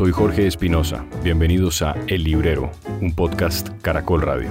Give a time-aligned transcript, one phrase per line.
[0.00, 1.04] soy Jorge Espinosa.
[1.22, 2.70] Bienvenidos a El Librero,
[3.02, 4.48] un podcast Caracol Radio.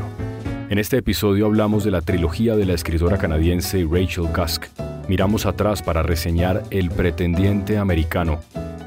[0.70, 4.68] En este episodio hablamos de la trilogía de la escritora canadiense Rachel Cusk.
[5.08, 8.42] Miramos atrás para reseñar El pretendiente americano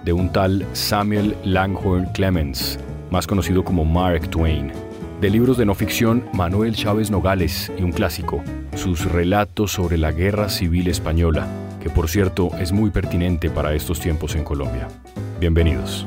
[0.05, 2.79] de un tal Samuel Langhorne Clemens,
[3.11, 4.71] más conocido como Mark Twain.
[5.21, 8.41] De libros de no ficción, Manuel Chávez Nogales y un clásico,
[8.77, 11.45] sus relatos sobre la Guerra Civil Española,
[11.83, 14.87] que por cierto es muy pertinente para estos tiempos en Colombia.
[15.41, 16.07] Bienvenidos.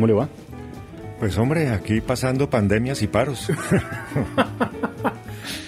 [0.00, 0.30] ¿Cómo le va?
[1.18, 3.50] Pues hombre, aquí pasando pandemias y paros.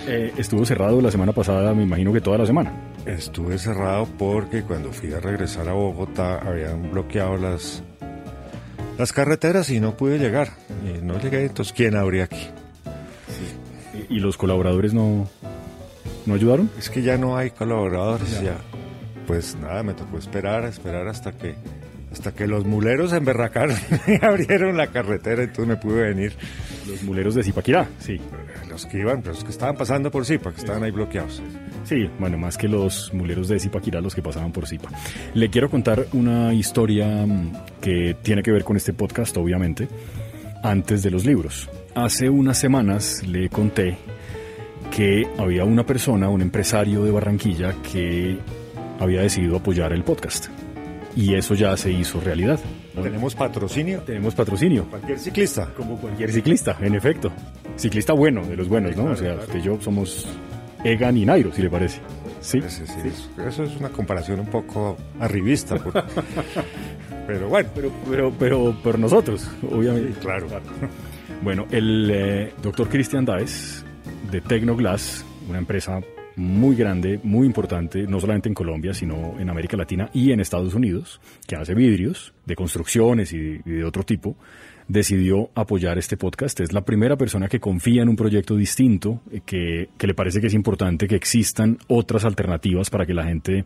[0.05, 2.73] Eh, estuvo cerrado la semana pasada, me imagino que toda la semana.
[3.07, 7.85] Estuve cerrado porque cuando fui a regresar a Bogotá habían bloqueado las,
[8.99, 10.51] las carreteras y no pude llegar.
[10.85, 12.49] Y no llegué, entonces ¿quién habría aquí?
[14.11, 15.29] ¿Y, los colaboradores no,
[16.27, 16.69] no ayudaron?
[16.77, 18.57] Es que ya no hay colaboradores, ya.
[19.29, 21.55] Pues nada, me tocó esperar, esperar hasta que
[22.12, 26.34] hasta que los muleros se emberracaron y abrieron la carretera, entonces me pude venir.
[26.87, 28.20] Los muleros de Zipaquirá, sí.
[28.69, 31.42] Los que iban, los que estaban pasando por Zipa, que estaban ahí bloqueados.
[31.84, 34.91] Sí, bueno, más que los muleros de Zipaquirá, los que pasaban por Zipa.
[35.34, 39.89] Le quiero contar una historia mm, que tiene que ver con este podcast, obviamente,
[40.62, 41.69] antes de los libros.
[41.94, 43.97] Hace unas semanas le conté
[44.94, 48.39] que había una persona, un empresario de Barranquilla, que
[49.00, 50.48] había decidido apoyar el podcast
[51.17, 52.59] y eso ya se hizo realidad.
[52.95, 54.01] ¿Tenemos patrocinio?
[54.01, 54.85] Tenemos patrocinio.
[54.87, 55.67] Cualquier ciclista.
[55.77, 57.33] Como cualquier ciclista, en efecto.
[57.77, 59.05] Ciclista bueno, de los buenos, ¿no?
[59.05, 60.27] o sea, usted y yo somos
[60.85, 62.01] Egan y Nairo, si le parece.
[62.41, 62.61] Sí.
[62.69, 62.83] sí,
[63.47, 65.77] Eso es una comparación un poco arribista.
[67.27, 67.69] pero bueno.
[67.75, 70.19] Pero, pero, pero, pero nosotros, obviamente.
[70.21, 70.49] claro.
[71.43, 73.85] Bueno, el eh, doctor Cristian Daes
[74.31, 76.01] de Tecnoglass, una empresa
[76.36, 80.75] muy grande, muy importante, no solamente en Colombia, sino en América Latina y en Estados
[80.75, 84.36] Unidos, que hace vidrios de construcciones y de, otro tipo,
[84.88, 86.60] decidió apoyar este podcast.
[86.60, 90.41] Es la primera persona que confía en un proyecto distinto, eh, que, que le parece
[90.41, 93.65] que es importante que existan otras alternativas para que la gente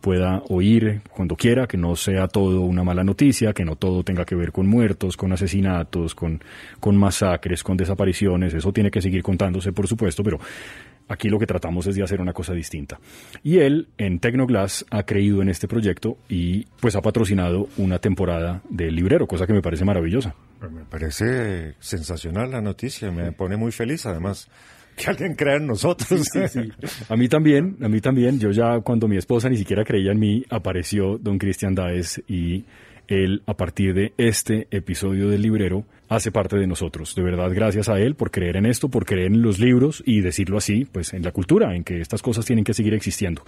[0.00, 4.24] pueda oír cuando quiera, que no sea todo una mala noticia, que no todo tenga
[4.24, 6.40] que ver con muertos, con asesinatos, con,
[6.78, 8.54] con masacres, con desapariciones.
[8.54, 10.38] Eso tiene que seguir contándose, por supuesto, pero
[11.08, 12.98] Aquí lo que tratamos es de hacer una cosa distinta.
[13.42, 18.62] Y él, en Tecnoglass, ha creído en este proyecto y pues ha patrocinado una temporada
[18.68, 20.34] del librero, cosa que me parece maravillosa.
[20.58, 24.48] Pues me parece sensacional la noticia, me pone muy feliz además
[24.96, 26.26] que alguien crea en nosotros.
[27.08, 28.40] A mí también, a mí también.
[28.40, 32.64] Yo ya cuando mi esposa ni siquiera creía en mí, apareció don Cristian Daes y
[33.08, 37.14] él, a partir de este episodio del librero, hace parte de nosotros.
[37.14, 40.20] De verdad, gracias a él por creer en esto, por creer en los libros y
[40.20, 43.42] decirlo así, pues en la cultura, en que estas cosas tienen que seguir existiendo.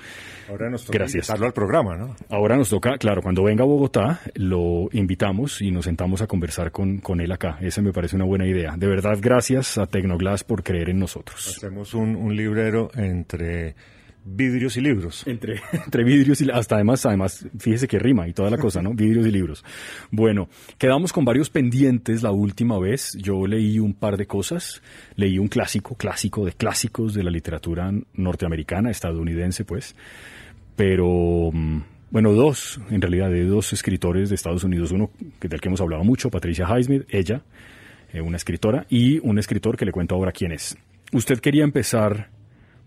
[0.48, 1.28] Ahora nos toca gracias.
[1.28, 2.16] invitarlo al programa, ¿no?
[2.30, 6.72] Ahora nos toca, claro, cuando venga a Bogotá, lo invitamos y nos sentamos a conversar
[6.72, 7.58] con, con él acá.
[7.60, 8.76] Esa me parece una buena idea.
[8.76, 11.54] De verdad, gracias a Tecnoglass por creer en nosotros.
[11.56, 13.74] Hacemos un, un librero entre
[14.36, 15.26] vidrios y libros.
[15.26, 18.92] Entre, entre vidrios y hasta además, además, fíjese que rima y toda la cosa, ¿no?
[18.94, 19.64] vidrios y libros.
[20.10, 23.16] Bueno, quedamos con varios pendientes la última vez.
[23.20, 24.82] Yo leí un par de cosas.
[25.16, 29.94] Leí un clásico, clásico de clásicos de la literatura norteamericana, estadounidense, pues.
[30.76, 34.92] Pero, mm, bueno, dos, en realidad, de dos escritores de Estados Unidos.
[34.92, 35.10] Uno
[35.40, 37.42] del que hemos hablado mucho, Patricia Highsmith, ella,
[38.12, 40.76] eh, una escritora, y un escritor que le cuento ahora quién es.
[41.12, 42.30] Usted quería empezar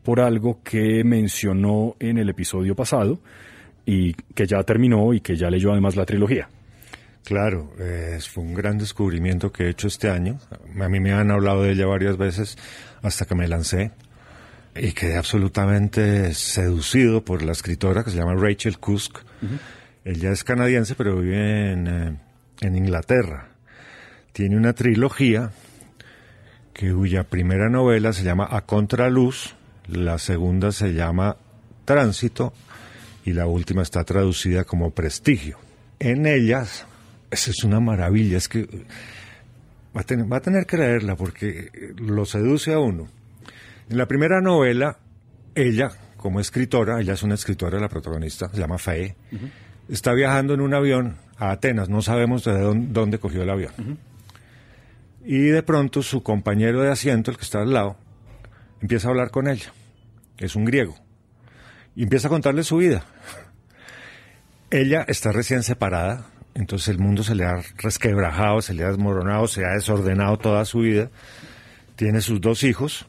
[0.03, 3.19] por algo que mencionó en el episodio pasado
[3.85, 6.49] y que ya terminó y que ya leyó además la trilogía.
[7.23, 7.71] Claro,
[8.31, 10.39] fue un gran descubrimiento que he hecho este año.
[10.79, 12.57] A mí me han hablado de ella varias veces
[13.03, 13.91] hasta que me lancé
[14.75, 19.19] y quedé absolutamente seducido por la escritora que se llama Rachel Cusk.
[20.03, 22.17] Ella es canadiense pero vive en, eh,
[22.61, 23.49] en Inglaterra.
[24.33, 25.51] Tiene una trilogía
[26.73, 29.55] que, cuya primera novela se llama A Contraluz
[29.91, 31.37] la segunda se llama
[31.85, 32.53] Tránsito
[33.25, 35.57] y la última está traducida como Prestigio.
[35.99, 36.85] En ellas,
[37.29, 38.67] eso es una maravilla, es que
[39.95, 43.07] va a tener, va a tener que leerla porque lo seduce a uno.
[43.89, 44.97] En la primera novela,
[45.53, 49.15] ella, como escritora, ella es una escritora, la protagonista, se llama Faye,
[49.89, 53.99] está viajando en un avión a Atenas, no sabemos de dónde, cogió el avión.
[55.23, 57.97] Y de pronto su compañero de asiento, el que está al lado,
[58.81, 59.71] empieza a hablar con ella
[60.45, 60.95] es un griego,
[61.95, 63.05] y empieza a contarle su vida.
[64.69, 69.47] Ella está recién separada, entonces el mundo se le ha resquebrajado, se le ha desmoronado,
[69.47, 71.09] se ha desordenado toda su vida.
[71.95, 73.07] Tiene sus dos hijos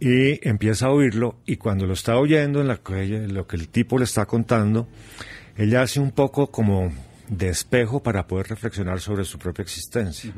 [0.00, 2.80] y empieza a oírlo y cuando lo está oyendo en la,
[3.28, 4.88] lo que el tipo le está contando,
[5.56, 6.92] ella hace un poco como
[7.28, 10.32] de espejo para poder reflexionar sobre su propia existencia.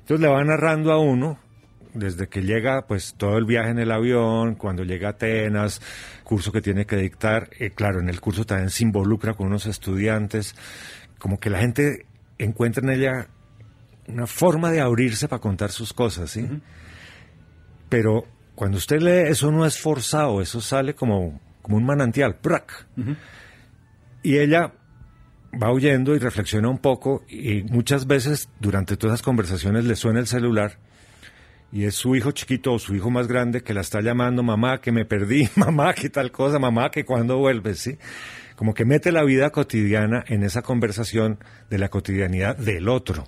[0.00, 1.38] Entonces le va narrando a uno
[1.94, 5.80] desde que llega, pues todo el viaje en el avión, cuando llega a Atenas,
[6.24, 9.66] curso que tiene que dictar, eh, claro, en el curso también se involucra con unos
[9.66, 10.54] estudiantes,
[11.18, 12.06] como que la gente
[12.38, 13.28] encuentra en ella
[14.08, 16.48] una forma de abrirse para contar sus cosas, ¿sí?
[17.88, 22.86] Pero cuando usted lee, eso no es forzado, eso sale como, como un manantial, ¡prac!
[24.22, 24.72] Y ella
[25.60, 30.20] va oyendo y reflexiona un poco y muchas veces durante todas esas conversaciones le suena
[30.20, 30.78] el celular
[31.72, 34.80] y es su hijo chiquito o su hijo más grande que la está llamando, mamá,
[34.80, 37.98] que me perdí, mamá, que tal cosa, mamá, que cuando vuelves, ¿sí?
[38.56, 41.38] Como que mete la vida cotidiana en esa conversación
[41.70, 43.26] de la cotidianidad del otro.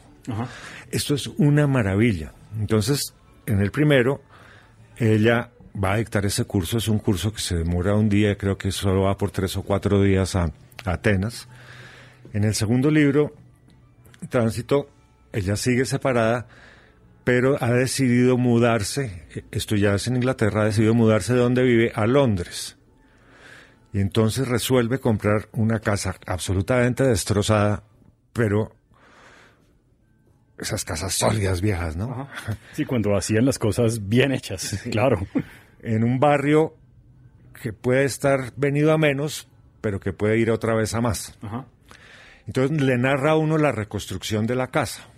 [0.91, 2.33] Esto es una maravilla.
[2.59, 3.15] Entonces,
[3.47, 4.23] en el primero,
[4.97, 5.51] ella
[5.83, 8.71] va a dictar ese curso, es un curso que se demora un día, creo que
[8.71, 10.53] solo va por tres o cuatro días a,
[10.85, 11.49] a Atenas.
[12.33, 13.35] En el segundo libro,
[14.29, 14.89] Tránsito,
[15.33, 16.47] ella sigue separada,
[17.25, 21.91] pero ha decidido mudarse, esto ya es en Inglaterra, ha decidido mudarse de donde vive
[21.95, 22.77] a Londres.
[23.95, 27.85] Y entonces resuelve comprar una casa absolutamente destrozada,
[28.33, 28.77] pero
[30.59, 32.29] esas casas sólidas viejas, ¿no?
[32.73, 35.27] Sí, cuando hacían las cosas bien hechas, claro.
[35.81, 36.77] En un barrio
[37.63, 39.49] que puede estar venido a menos,
[39.81, 41.39] pero que puede ir otra vez a más.
[42.47, 45.09] Entonces le narra a uno la reconstrucción de la casa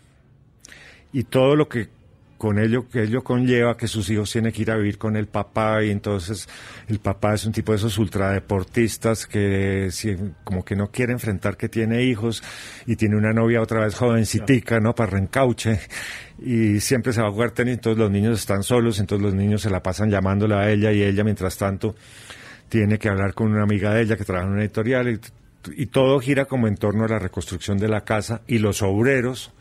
[1.12, 1.95] y todo lo que
[2.38, 5.26] con ello que ello conlleva que sus hijos tienen que ir a vivir con el
[5.26, 6.48] papá y entonces
[6.88, 9.88] el papá es un tipo de esos ultradeportistas que
[10.44, 12.42] como que no quiere enfrentar que tiene hijos
[12.86, 14.94] y tiene una novia otra vez jovencitica, ¿no?
[14.94, 15.80] Para reencauche
[16.38, 19.62] y siempre se va a jugar tenis, entonces los niños están solos, entonces los niños
[19.62, 21.94] se la pasan llamándola a ella y ella mientras tanto
[22.68, 25.20] tiene que hablar con una amiga de ella que trabaja en una editorial y,
[25.82, 29.52] y todo gira como en torno a la reconstrucción de la casa y los obreros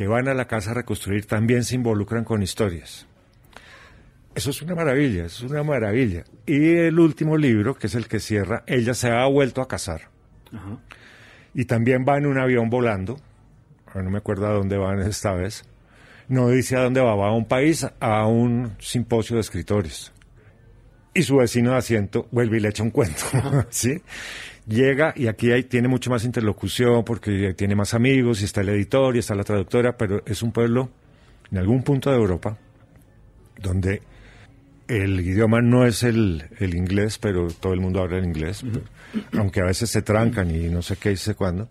[0.00, 3.06] que van a la casa a reconstruir también se involucran con historias.
[4.34, 6.24] Eso es una maravilla, es una maravilla.
[6.46, 10.08] Y el último libro, que es el que cierra, ella se ha vuelto a casar.
[11.52, 13.20] Y también va en un avión volando.
[13.94, 15.64] No me acuerdo a dónde van esta vez.
[16.28, 20.14] No dice a dónde va, va a un país, a un simposio de escritores.
[21.12, 23.20] Y su vecino de asiento vuelve y le echa un cuento.
[23.68, 24.00] ¿Sí?
[24.70, 28.70] Llega y aquí hay, tiene mucho más interlocución porque tiene más amigos y está el
[28.70, 30.90] editor y está la traductora, pero es un pueblo
[31.50, 32.56] en algún punto de Europa
[33.58, 34.02] donde
[34.88, 38.64] el idioma no es el, inglés, pero todo el mundo habla el inglés,
[39.38, 41.68] aunque a veces se trancan y no sé qué dice cuándo.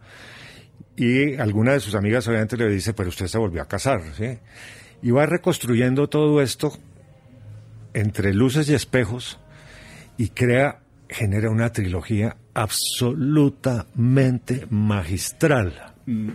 [0.96, 4.38] Y alguna de sus amigas obviamente le dice, pero usted se volvió a casar, ¿sí?
[5.02, 6.78] Y va reconstruyendo todo esto
[7.94, 9.40] entre luces y espejos
[10.18, 10.80] y crea,
[11.10, 15.94] genera una trilogía absolutamente magistral.
[16.06, 16.30] Mm,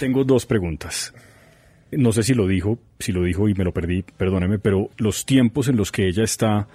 [0.00, 1.12] tengo dos preguntas.
[1.90, 5.26] No sé si lo dijo, si lo dijo y me lo perdí, perdóneme, pero los
[5.26, 6.68] tiempos en los que ella está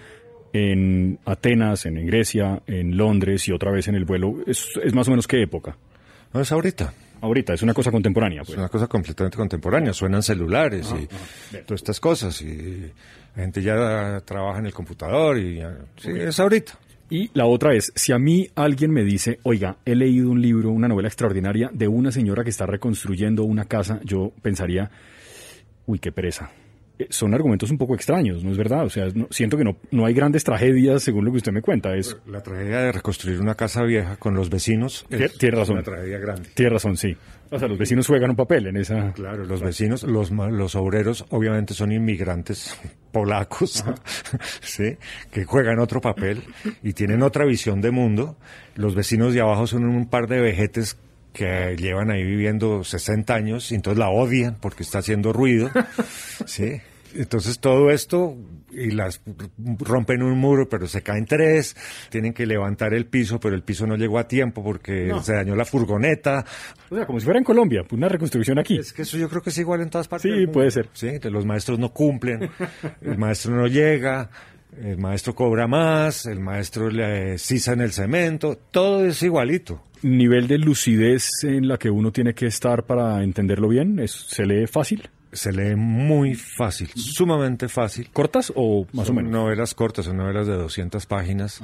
[0.53, 5.11] en Atenas, en Grecia, en Londres y otra vez en el vuelo, ¿es, más o
[5.11, 5.75] menos qué época?
[6.31, 6.93] No, es ahorita.
[7.21, 8.41] Ahorita, es una cosa contemporánea.
[8.41, 8.51] Pues.
[8.51, 11.07] Es una cosa completamente contemporánea, suenan celulares y
[11.63, 12.41] todas estas cosas.
[12.41, 12.91] Y
[13.35, 15.61] la gente ya trabaja en el computador y
[15.97, 16.77] sí, es ahorita.
[17.09, 20.71] Y la otra es, si a mí alguien me dice, oiga, he leído un libro,
[20.71, 24.89] una novela extraordinaria de una señora que está reconstruyendo una casa, yo pensaría,
[25.85, 26.51] uy, qué pereza.
[26.99, 28.85] Eh, son argumentos un poco extraños, ¿no es verdad?
[28.85, 31.95] O sea, siento que no, no hay grandes tragedias según lo que usted me cuenta.
[31.95, 32.15] Es...
[32.27, 35.75] La tragedia de reconstruir una casa vieja con los vecinos es tiene razón.
[35.75, 36.49] una tragedia grande.
[36.53, 37.15] Tiene razón, sí.
[37.49, 39.11] O sea, los vecinos juegan un papel en esa...
[39.13, 42.77] Claro, los vecinos, los, los obreros obviamente son inmigrantes
[43.11, 43.83] polacos,
[44.61, 44.97] ¿sí?
[45.31, 46.43] que juegan otro papel
[46.83, 48.37] y tienen otra visión de mundo.
[48.75, 50.97] Los vecinos de abajo son un par de vejetes
[51.33, 55.69] que llevan ahí viviendo 60 años y entonces la odian porque está haciendo ruido,
[56.45, 56.79] ¿sí?
[57.15, 58.35] Entonces todo esto
[58.71, 59.21] y las
[59.79, 61.75] rompen un muro, pero se caen tres,
[62.09, 65.55] tienen que levantar el piso, pero el piso no llegó a tiempo porque se dañó
[65.55, 66.43] la furgoneta.
[66.89, 68.77] O sea, como si fuera en Colombia, una reconstrucción aquí.
[68.77, 70.31] Es que eso yo creo que es igual en todas partes.
[70.31, 70.89] Sí, puede ser.
[70.93, 72.49] Sí, los maestros no cumplen,
[73.01, 74.29] el maestro no llega,
[74.81, 80.47] el maestro cobra más, el maestro le sisa en el cemento, todo es igualito nivel
[80.47, 83.99] de lucidez en la que uno tiene que estar para entenderlo bien?
[83.99, 85.09] ¿Es, ¿Se lee fácil?
[85.31, 88.09] Se lee muy fácil, sumamente fácil.
[88.13, 89.31] ¿Cortas o más o menos?
[89.31, 91.61] Novelas cortas, son novelas de 200 páginas.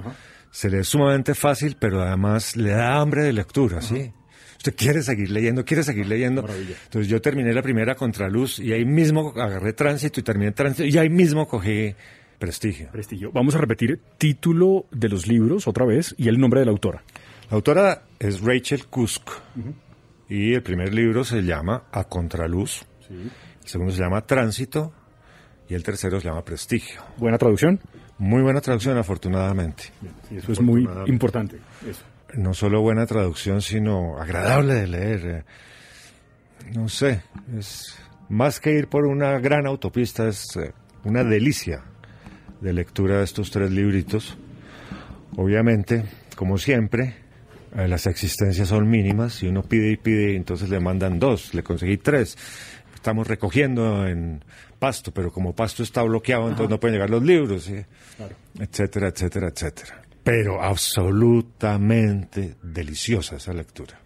[0.49, 4.11] Se lee sumamente fácil, pero además le da hambre de lectura, ¿sí?
[4.57, 6.45] Usted quiere seguir leyendo, quiere seguir leyendo.
[6.49, 10.97] Entonces yo terminé la primera Contraluz y ahí mismo agarré tránsito y terminé tránsito y
[10.97, 11.95] ahí mismo cogí
[12.39, 12.89] prestigio.
[12.91, 13.31] Prestigio.
[13.31, 17.03] Vamos a repetir título de los libros otra vez y el nombre de la autora.
[17.50, 19.29] La autora es Rachel Kusk
[20.27, 23.31] y el primer libro se llama A Contraluz, el
[23.65, 24.93] segundo se llama Tránsito
[25.67, 27.01] y el tercero se llama Prestigio.
[27.17, 27.79] ¿Buena traducción?
[28.17, 29.86] Muy buena traducción, afortunadamente.
[30.31, 31.58] Eso es muy importante.
[31.88, 32.03] Eso.
[32.36, 35.25] No solo buena traducción, sino agradable de leer.
[35.25, 35.43] eh.
[36.75, 37.24] No sé,
[37.58, 41.84] es más que ir por una gran autopista, es eh, una delicia
[42.61, 44.37] de lectura de estos tres libritos.
[45.35, 46.03] Obviamente,
[46.35, 47.15] como siempre,
[47.75, 51.53] eh, las existencias son mínimas y uno pide y pide y entonces le mandan dos,
[51.53, 52.37] le conseguí tres.
[52.93, 54.43] Estamos recogiendo en
[54.77, 57.75] Pasto, pero como Pasto está bloqueado, entonces no pueden llegar los libros, ¿sí?
[58.59, 60.01] etcétera, etcétera, etcétera.
[60.23, 63.99] Pero absolutamente deliciosa esa lectura.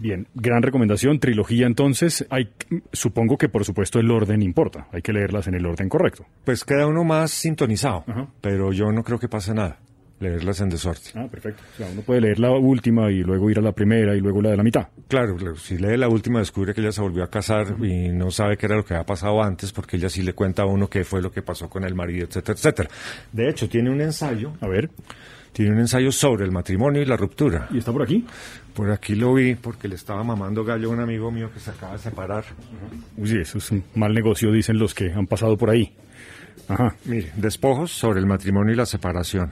[0.00, 2.26] Bien, gran recomendación, trilogía entonces.
[2.30, 2.50] Hay,
[2.92, 6.24] supongo que por supuesto el orden importa, hay que leerlas en el orden correcto.
[6.44, 8.28] Pues queda uno más sintonizado, Ajá.
[8.40, 9.78] pero yo no creo que pase nada.
[10.20, 11.12] Leerlas en desorden.
[11.14, 11.62] Ah, perfecto.
[11.74, 14.42] O sea, uno puede leer la última y luego ir a la primera y luego
[14.42, 14.88] la de la mitad.
[15.06, 18.32] Claro, claro, si lee la última descubre que ella se volvió a casar y no
[18.32, 20.88] sabe qué era lo que había pasado antes, porque ella sí le cuenta a uno
[20.88, 22.88] qué fue lo que pasó con el marido, etcétera, etcétera.
[23.32, 24.90] De hecho, tiene un ensayo, A ver,
[25.58, 27.66] tiene un ensayo sobre el matrimonio y la ruptura.
[27.72, 28.24] ¿y está por aquí?
[28.74, 31.72] Por aquí lo vi porque le estaba mamando gallo a un amigo mío que se
[31.72, 32.44] acaba de separar.
[33.16, 35.92] Uy, sí, eso es un mal negocio, dicen los que han pasado por ahí.
[36.68, 36.94] Ajá.
[37.06, 39.50] Mire, despojos sobre el matrimonio y la separación.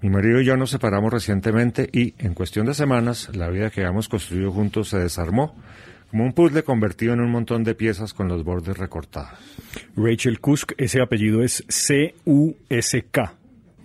[0.00, 3.80] Mi marido y yo nos separamos recientemente y, en cuestión de semanas, la vida que
[3.80, 5.56] habíamos construido juntos se desarmó,
[6.08, 9.36] como un puzzle convertido en un montón de piezas con los bordes recortados.
[9.96, 13.34] Rachel Kusk, ese apellido es C-U-S-K.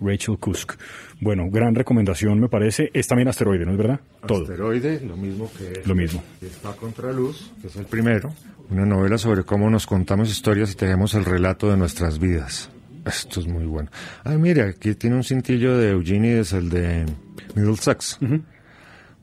[0.00, 0.74] Rachel Kusk.
[1.22, 2.90] Bueno, gran recomendación me parece.
[2.92, 4.00] Es también asteroide, ¿no es verdad?
[4.26, 4.42] Todo.
[4.42, 6.20] Asteroide, lo mismo que Lo mismo.
[6.40, 8.34] Está Contraluz, que es el primero.
[8.70, 12.70] Una novela sobre cómo nos contamos historias y tenemos el relato de nuestras vidas.
[13.06, 13.88] Esto es muy bueno.
[14.24, 17.06] Ah, mira, aquí tiene un cintillo de Eugenides, el de
[17.54, 18.18] Middlesex.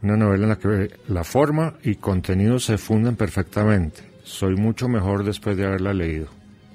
[0.02, 4.04] Una novela en la que la forma y contenido se funden perfectamente.
[4.24, 6.28] Soy mucho mejor después de haberla leído.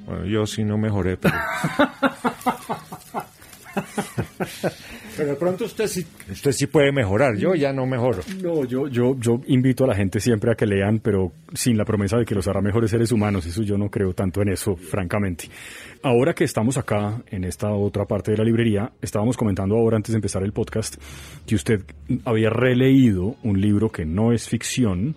[0.04, 1.34] Bueno, yo sí no mejoré, pero...
[5.16, 7.36] pero de pronto usted sí, usted sí puede mejorar.
[7.36, 8.20] Yo ya no mejoro.
[8.42, 11.84] No, yo, yo, yo invito a la gente siempre a que lean, pero sin la
[11.84, 13.46] promesa de que los hará mejores seres humanos.
[13.46, 15.48] Eso yo no creo tanto en eso, francamente.
[16.02, 20.12] Ahora que estamos acá, en esta otra parte de la librería, estábamos comentando ahora, antes
[20.12, 20.96] de empezar el podcast,
[21.46, 21.82] que usted
[22.24, 25.16] había releído un libro que no es ficción,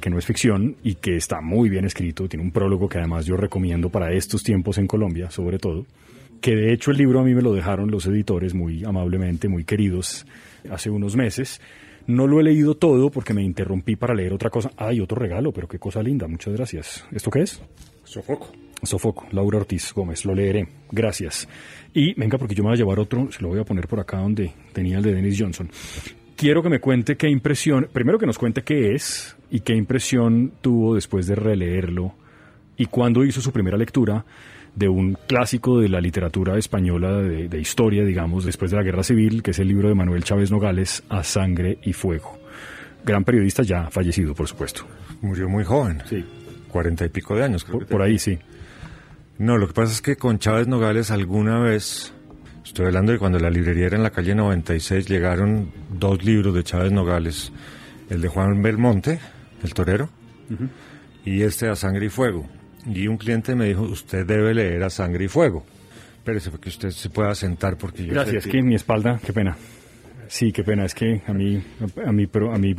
[0.00, 2.28] que no es ficción y que está muy bien escrito.
[2.28, 5.86] Tiene un prólogo que además yo recomiendo para estos tiempos en Colombia, sobre todo.
[6.42, 9.64] Que de hecho el libro a mí me lo dejaron los editores muy amablemente, muy
[9.64, 10.26] queridos,
[10.68, 11.60] hace unos meses.
[12.08, 14.72] No lo he leído todo porque me interrumpí para leer otra cosa.
[14.76, 17.06] Ay, otro regalo, pero qué cosa linda, muchas gracias.
[17.12, 17.62] ¿Esto qué es?
[18.02, 18.50] Sofoco.
[18.82, 20.66] Sofoco, Laura Ortiz Gómez, lo leeré.
[20.90, 21.48] Gracias.
[21.94, 24.00] Y venga, porque yo me voy a llevar otro, se lo voy a poner por
[24.00, 25.70] acá donde tenía el de Dennis Johnson.
[26.34, 30.54] Quiero que me cuente qué impresión, primero que nos cuente qué es y qué impresión
[30.60, 32.14] tuvo después de releerlo
[32.76, 34.24] y cuándo hizo su primera lectura
[34.74, 39.02] de un clásico de la literatura española de, de historia, digamos, después de la Guerra
[39.02, 42.38] Civil, que es el libro de Manuel Chávez Nogales, A Sangre y Fuego.
[43.04, 44.86] Gran periodista ya fallecido, por supuesto.
[45.20, 46.02] Murió muy joven.
[46.08, 46.24] Sí.
[46.68, 48.38] Cuarenta y pico de años, creo Por, que por ahí sí.
[49.38, 52.14] No, lo que pasa es que con Chávez Nogales alguna vez,
[52.64, 56.62] estoy hablando de cuando la librería era en la calle 96, llegaron dos libros de
[56.62, 57.52] Chávez Nogales,
[58.08, 59.18] el de Juan Belmonte,
[59.62, 60.08] el torero,
[61.24, 62.46] y este a Sangre y Fuego.
[62.86, 65.64] Y un cliente me dijo, usted debe leer a Sangre y Fuego.
[66.24, 68.12] Pero para que usted se pueda sentar porque yo...
[68.14, 69.56] Gracias, que mi espalda, qué pena.
[70.28, 71.62] Sí, qué pena, es que a mí,
[72.06, 72.74] a mí, pero a mí,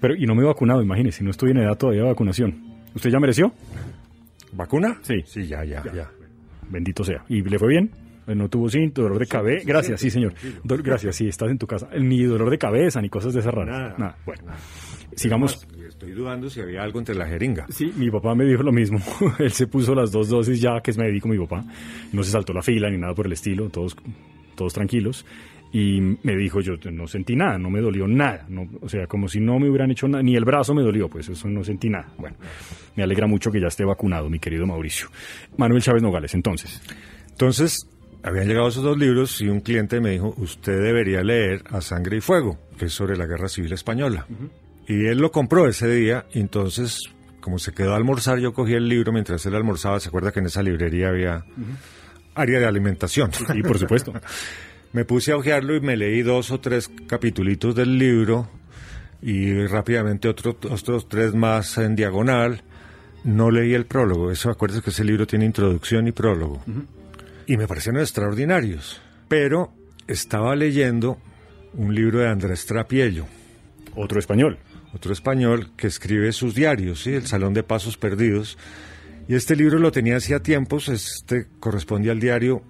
[0.00, 2.58] pero y no me he vacunado, imagínese, no estoy en edad todavía de vacunación.
[2.94, 3.52] ¿Usted ya mereció?
[4.52, 4.98] ¿Vacuna?
[5.02, 5.16] Sí.
[5.26, 6.10] Sí, ya, ya, ya.
[6.68, 7.24] Bendito sea.
[7.28, 7.90] ¿Y le fue bien?
[8.26, 9.64] No tuvo sí, dolor de cabeza.
[9.66, 10.34] Gracias, sí, señor.
[10.64, 11.88] Do- gracias, sí, estás en tu casa.
[11.98, 13.98] Ni dolor de cabeza, ni cosas de esas raras.
[13.98, 14.16] Nada.
[14.24, 14.42] Bueno,
[15.16, 15.66] sigamos.
[16.00, 17.66] Estoy dudando si había algo entre la jeringa.
[17.68, 18.98] Sí, mi papá me dijo lo mismo.
[19.38, 21.62] Él se puso las dos dosis ya, que es médico mi papá.
[22.14, 23.94] No se saltó la fila ni nada por el estilo, todos,
[24.54, 25.26] todos tranquilos.
[25.74, 28.46] Y me dijo, yo no sentí nada, no me dolió nada.
[28.48, 31.10] No, o sea, como si no me hubieran hecho nada, ni el brazo me dolió,
[31.10, 32.10] pues eso no sentí nada.
[32.16, 32.38] Bueno,
[32.96, 35.08] me alegra mucho que ya esté vacunado, mi querido Mauricio.
[35.58, 36.80] Manuel Chávez Nogales, entonces.
[37.28, 37.86] Entonces,
[38.22, 42.16] habían llegado esos dos libros y un cliente me dijo, usted debería leer A Sangre
[42.16, 44.26] y Fuego, que es sobre la Guerra Civil Española.
[44.92, 48.74] Y él lo compró ese día, y entonces, como se quedó a almorzar, yo cogí
[48.74, 50.00] el libro mientras él almorzaba.
[50.00, 51.44] ¿Se acuerda que en esa librería había
[52.34, 53.30] área de alimentación?
[53.54, 54.12] Y por supuesto.
[54.92, 58.50] me puse a hojearlo y me leí dos o tres capitulitos del libro
[59.22, 62.62] y rápidamente otro- otros tres más en diagonal.
[63.22, 64.32] No leí el prólogo.
[64.32, 66.64] Eso, acuérdese que ese libro tiene introducción y prólogo.
[67.46, 69.00] Y me parecieron extraordinarios.
[69.28, 69.72] Pero
[70.08, 71.18] estaba leyendo
[71.74, 73.26] un libro de Andrés Trapiello.
[73.94, 74.58] Otro español.
[74.92, 77.14] Otro español que escribe sus diarios, ¿sí?
[77.14, 78.58] El Salón de Pasos Perdidos.
[79.28, 82.62] Y este libro lo tenía hacía tiempos, este corresponde al diario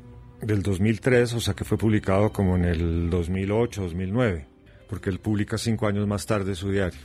[0.43, 4.47] del 2003, o sea que fue publicado como en el 2008, 2009,
[4.89, 7.01] porque él publica cinco años más tarde su diario.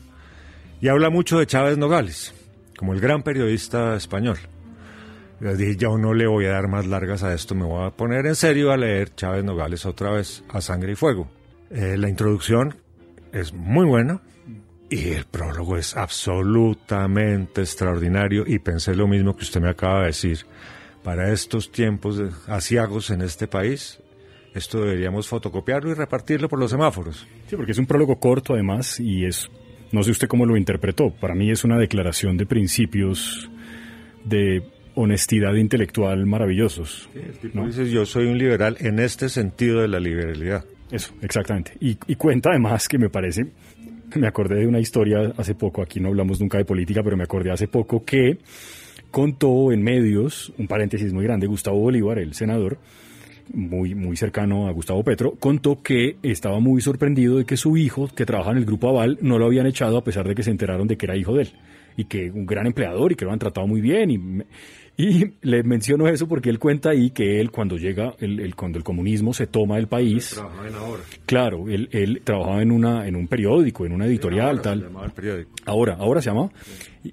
[0.81, 2.33] Y habla mucho de Chávez Nogales,
[2.77, 4.37] como el gran periodista español.
[5.39, 7.91] Les dije, yo no le voy a dar más largas a esto, me voy a
[7.91, 11.29] poner en serio a leer Chávez Nogales otra vez, a sangre y fuego.
[11.69, 12.75] Eh, la introducción
[13.31, 14.21] es muy buena
[14.89, 20.07] y el prólogo es absolutamente extraordinario y pensé lo mismo que usted me acaba de
[20.07, 20.39] decir.
[21.03, 23.99] Para estos tiempos asiagos en este país,
[24.55, 27.27] esto deberíamos fotocopiarlo y repartirlo por los semáforos.
[27.47, 29.49] Sí, porque es un prólogo corto además y es,
[29.91, 33.49] no sé usted cómo lo interpretó, para mí es una declaración de principios
[34.23, 34.63] de
[34.95, 37.09] honestidad intelectual maravillosos.
[37.43, 40.65] dice, yo soy un liberal en este sentido de la liberalidad.
[40.91, 41.73] Eso, exactamente.
[41.79, 43.47] Y, cuenta además que me parece,
[44.19, 47.23] me acordé de una historia hace poco, aquí no hablamos nunca de política, pero me
[47.23, 48.39] acordé hace poco que
[49.11, 52.77] contó en medios, un paréntesis muy grande, Gustavo Bolívar, el senador,
[53.53, 58.09] muy, muy cercano a Gustavo Petro, contó que estaba muy sorprendido de que su hijo,
[58.13, 60.51] que trabaja en el grupo Aval, no lo habían echado a pesar de que se
[60.51, 61.49] enteraron de que era hijo de él
[61.97, 64.19] y que un gran empleador y que lo han tratado muy bien y
[64.97, 68.83] y le menciono eso porque él cuenta ahí que él cuando llega, el, cuando el
[68.83, 71.03] comunismo se toma el país, ahora.
[71.25, 74.89] claro, él, él, trabajaba en una en un periódico, en una editorial, tal.
[75.65, 76.49] Ahora, ahora se llama.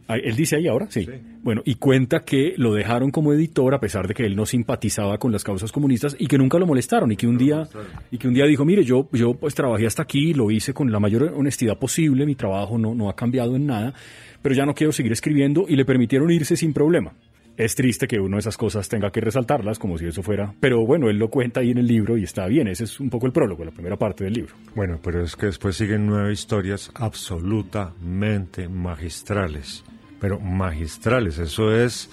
[0.08, 1.08] Él dice ahí ahora, sí.
[1.42, 5.18] Bueno, y cuenta que lo dejaron como editor a pesar de que él no simpatizaba
[5.18, 7.68] con las causas comunistas y que nunca lo molestaron y que un día
[8.12, 10.92] y que un día dijo, mire, yo yo pues trabajé hasta aquí, lo hice con
[10.92, 13.92] la mayor honestidad posible, mi trabajo no no ha cambiado en nada,
[14.40, 17.12] pero ya no quiero seguir escribiendo y le permitieron irse sin problema
[17.56, 20.84] es triste que uno de esas cosas tenga que resaltarlas como si eso fuera, pero
[20.86, 23.26] bueno, él lo cuenta ahí en el libro y está bien, ese es un poco
[23.26, 24.54] el prólogo, la primera parte del libro.
[24.74, 29.84] Bueno, pero es que después siguen nueve historias absolutamente magistrales,
[30.20, 32.10] pero magistrales, eso es,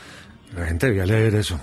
[0.56, 1.60] la gente debía leer eso.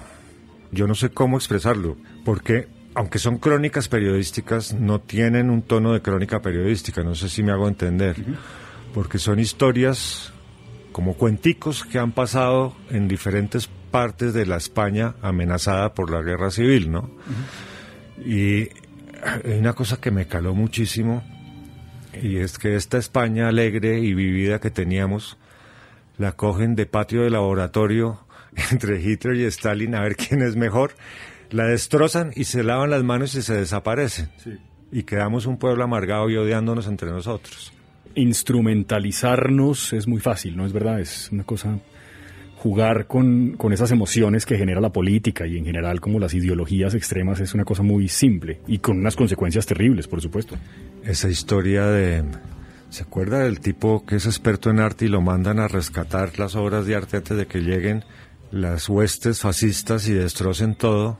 [0.72, 6.00] Yo no sé cómo expresarlo, porque aunque son crónicas periodísticas, no tienen un tono de
[6.00, 8.16] crónica periodística, no sé si me hago entender,
[8.94, 10.32] porque son historias
[10.96, 16.50] como cuenticos que han pasado en diferentes partes de la España amenazada por la guerra
[16.50, 17.10] civil, ¿no?
[18.24, 18.70] Y
[19.22, 21.22] hay una cosa que me caló muchísimo,
[22.22, 25.36] y es que esta España alegre y vivida que teníamos,
[26.16, 28.24] la cogen de patio de laboratorio
[28.70, 30.92] entre Hitler y Stalin a ver quién es mejor,
[31.50, 34.30] la destrozan y se lavan las manos y se desaparecen.
[34.90, 37.75] Y quedamos un pueblo amargado y odiándonos entre nosotros
[38.16, 41.00] instrumentalizarnos es muy fácil, ¿no es verdad?
[41.00, 41.78] Es una cosa
[42.56, 46.94] jugar con, con, esas emociones que genera la política y en general como las ideologías
[46.94, 50.56] extremas es una cosa muy simple y con unas consecuencias terribles, por supuesto.
[51.04, 52.24] Esa historia de...
[52.88, 56.54] ¿Se acuerda del tipo que es experto en arte y lo mandan a rescatar las
[56.54, 58.04] obras de arte antes de que lleguen
[58.50, 61.18] las huestes fascistas y destrocen todo?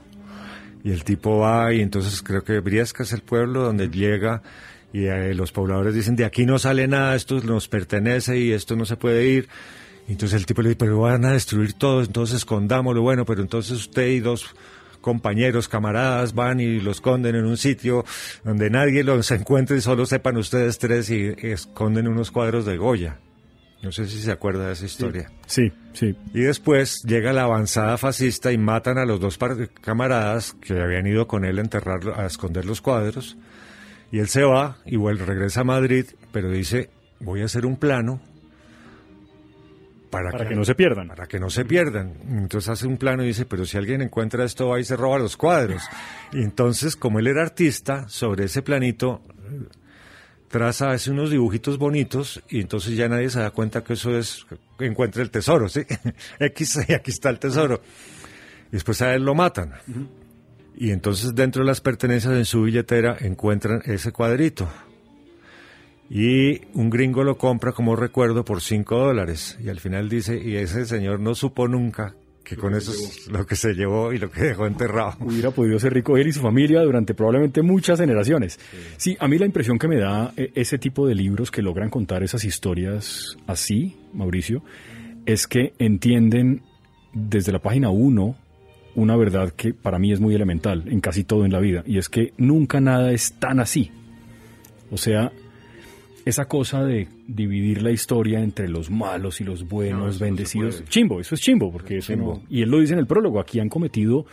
[0.83, 4.41] Y el tipo va y entonces creo que Briesca es el pueblo donde llega
[4.93, 8.75] y eh, los pobladores dicen, de aquí no sale nada, esto nos pertenece y esto
[8.75, 9.47] no se puede ir.
[10.07, 13.01] Y entonces el tipo le dice, pero van a destruir todo, entonces escondámoslo.
[13.01, 14.55] Bueno, pero entonces usted y dos
[15.01, 18.05] compañeros, camaradas, van y lo esconden en un sitio
[18.43, 23.19] donde nadie los encuentre y solo sepan ustedes tres y esconden unos cuadros de Goya.
[23.81, 25.31] No sé si se acuerda de esa historia.
[25.45, 26.15] Sí, sí.
[26.33, 29.37] Y después llega la avanzada fascista y matan a los dos
[29.81, 33.37] camaradas que habían ido con él a enterrar, a esconder los cuadros.
[34.11, 36.89] Y él se va, igual regresa a Madrid, pero dice,
[37.19, 38.21] voy a hacer un plano
[40.09, 41.07] para, que, no se pierdan.
[41.09, 42.13] Para que no se pierdan.
[42.29, 45.19] Entonces hace un plano y dice, pero si alguien encuentra esto, va y se roba
[45.19, 45.83] los cuadros.
[46.31, 49.21] Y entonces, como él era artista, sobre ese planito
[50.47, 54.45] traza, hace unos dibujitos bonitos y entonces ya nadie se da cuenta que eso es,
[54.77, 55.81] que encuentra el tesoro, ¿sí?
[56.39, 57.81] X, y aquí está el tesoro.
[58.69, 59.73] Y después a él lo matan.
[60.77, 64.69] Y entonces dentro de las pertenencias en su billetera encuentran ese cuadrito.
[66.09, 69.57] Y un gringo lo compra como recuerdo por 5 dólares.
[69.61, 72.15] Y al final dice, y ese señor no supo nunca
[72.47, 75.17] que con eso es lo que se llevó y lo que dejó enterrado.
[75.19, 78.57] Hubiera podido ser rico él y su familia durante probablemente muchas generaciones.
[78.95, 79.17] Sí.
[79.19, 82.23] a mí la impresión que me da eh, ese tipo de libros que logran contar
[82.23, 84.63] esas historias así, Mauricio,
[85.25, 86.61] es que entienden
[87.13, 88.37] desde la página 1
[88.97, 91.99] una verdad que para mí es muy elemental en casi todo en la vida, y
[91.99, 93.91] es que nunca nada es tan así.
[94.89, 95.31] O sea,
[96.25, 101.35] esa cosa de dividir la historia entre los malos y los buenos, bendecidos, chimbo, eso
[101.35, 104.25] es chimbo, porque eso No, y él lo dice en el prólogo, aquí han cometido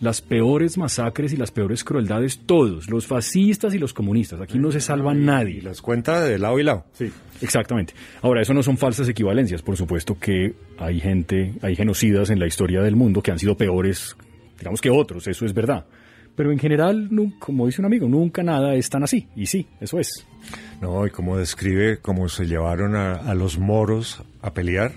[0.00, 4.40] las peores masacres y las peores crueldades, todos, los fascistas y los comunistas.
[4.40, 5.62] Aquí no se salva Y nadie.
[5.62, 6.84] las cuenta de lado y lado.
[6.92, 7.94] Sí, exactamente.
[8.20, 9.62] Ahora, eso no son falsas equivalencias.
[9.62, 13.56] Por supuesto que hay gente, hay genocidas en la historia del mundo que han sido
[13.56, 14.16] peores,
[14.58, 15.86] digamos que otros, eso es verdad.
[16.34, 19.28] Pero en general, como dice un amigo, nunca nada es tan así.
[19.36, 20.26] Y sí, eso es.
[20.80, 24.92] No, y cómo describe cómo se llevaron a, a los moros a pelear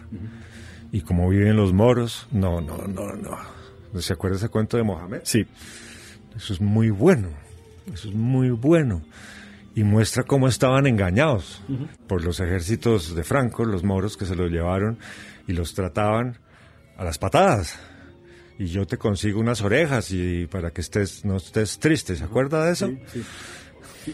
[0.94, 2.26] y cómo viven los moros.
[2.32, 3.38] No, no, no, no.
[4.02, 5.22] ¿Se acuerda ese cuento de Mohamed?
[5.24, 5.46] Sí,
[6.36, 7.30] Eso es muy bueno.
[7.94, 9.02] Eso es muy bueno.
[9.76, 11.62] Y muestra cómo estaban engañados
[12.08, 14.98] por los ejércitos de Franco, los moros que se los llevaron
[15.48, 16.38] y los trataban
[16.98, 17.78] a las patadas.
[18.58, 22.16] Y yo te consigo unas orejas y para que estés no estés triste.
[22.16, 22.90] ¿Se acuerda de eso?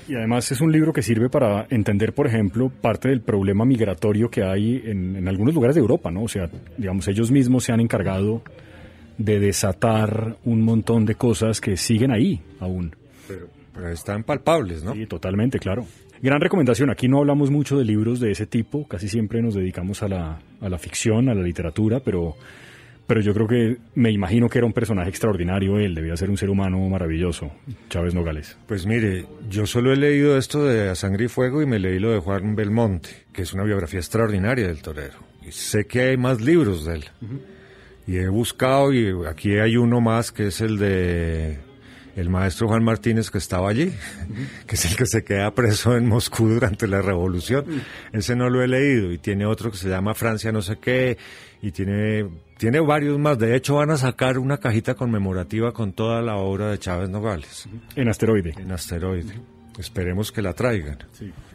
[0.08, 4.30] Y además es un libro que sirve para entender, por ejemplo, parte del problema migratorio
[4.30, 6.24] que hay en, en algunos lugares de Europa, ¿no?
[6.24, 8.41] O sea, digamos, ellos mismos se han encargado
[9.24, 12.96] de desatar un montón de cosas que siguen ahí aún.
[13.28, 14.94] Pero, pero están palpables, ¿no?
[14.94, 15.86] Sí, totalmente, claro.
[16.22, 16.92] Gran recomendación.
[16.92, 18.88] Aquí no hablamos mucho de libros de ese tipo.
[18.88, 22.36] Casi siempre nos dedicamos a la, a la ficción, a la literatura, pero,
[23.08, 25.80] pero yo creo que me imagino que era un personaje extraordinario.
[25.80, 27.52] Él debía ser un ser humano maravilloso,
[27.90, 28.56] Chávez Nogales.
[28.68, 31.98] Pues mire, yo solo he leído esto de A Sangre y Fuego y me leí
[31.98, 35.18] lo de Juan Belmonte, que es una biografía extraordinaria del torero.
[35.42, 37.06] Y sé que hay más libros de él.
[38.08, 41.60] Y he buscado y aquí hay uno más que es el de
[42.16, 43.94] el maestro Juan Martínez que estaba allí,
[44.68, 47.66] que es el que se queda preso en Moscú durante la revolución.
[48.12, 51.18] Ese no lo he leído y tiene otro que se llama Francia no sé qué
[51.62, 53.40] y tiene tiene varios más.
[53.40, 57.68] De hecho van a sacar una cajita conmemorativa con toda la obra de Chávez Nogales
[57.96, 58.54] En asteroide.
[58.58, 59.34] en asteroide.
[59.80, 60.98] Esperemos que la traigan.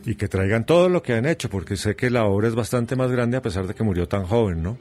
[0.04, 2.96] Y que traigan todo lo que han hecho, porque sé que la obra es bastante
[2.96, 4.78] más grande a pesar de que murió tan joven, ¿no?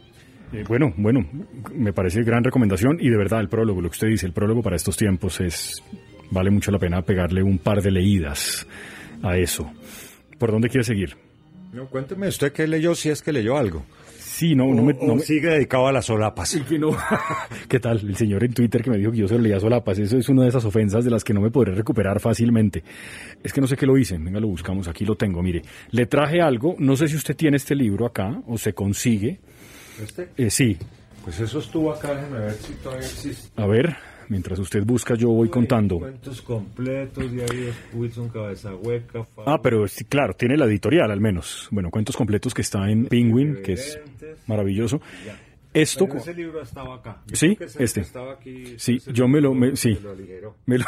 [0.54, 1.26] Eh, bueno, bueno,
[1.74, 4.62] me parece gran recomendación y de verdad el prólogo, lo que usted dice, el prólogo
[4.62, 5.84] para estos tiempos es
[6.32, 8.66] vale mucho la pena pegarle un par de leídas
[9.22, 9.70] a eso.
[10.38, 11.16] ¿Por dónde quiere seguir?
[11.74, 13.86] No, cuénteme usted qué leyó, si es que leyó algo.
[14.18, 16.58] Sí, no, no me, no me- sigue dedicado a las solapas.
[16.68, 16.90] Que no.
[17.70, 18.00] ¿Qué tal?
[18.00, 19.98] El señor en Twitter que me dijo que yo se lo leía solapas.
[20.00, 22.84] Eso es una de esas ofensas de las que no me podré recuperar fácilmente.
[23.42, 24.18] Es que no sé qué lo hice.
[24.18, 24.90] Venga, lo buscamos.
[24.90, 25.42] Aquí lo tengo.
[25.42, 26.76] Mire, le traje algo.
[26.80, 29.40] No sé si usted tiene este libro acá o se consigue.
[30.02, 30.30] ¿Este?
[30.38, 30.78] Eh, sí.
[31.24, 33.62] Pues eso estuvo acá, déjeme ver si todavía existe.
[33.62, 33.96] A ver,
[34.30, 36.00] mientras usted busca, yo voy contando.
[36.00, 39.26] Cuentos completos, diarios Wilson, Cabeza Hueca.
[39.46, 41.68] Ah, pero sí, claro, tiene la editorial al menos.
[41.72, 44.00] Bueno, cuentos completos que está en Penguin, que es
[44.46, 45.02] maravilloso.
[45.76, 47.22] Esto, Pero ese libro estaba acá.
[47.28, 48.02] Yo Sí, que este.
[48.02, 49.98] estaba aquí, Sí, yo me lo- me- sí.
[50.02, 50.56] lo.
[50.66, 50.86] Me lo-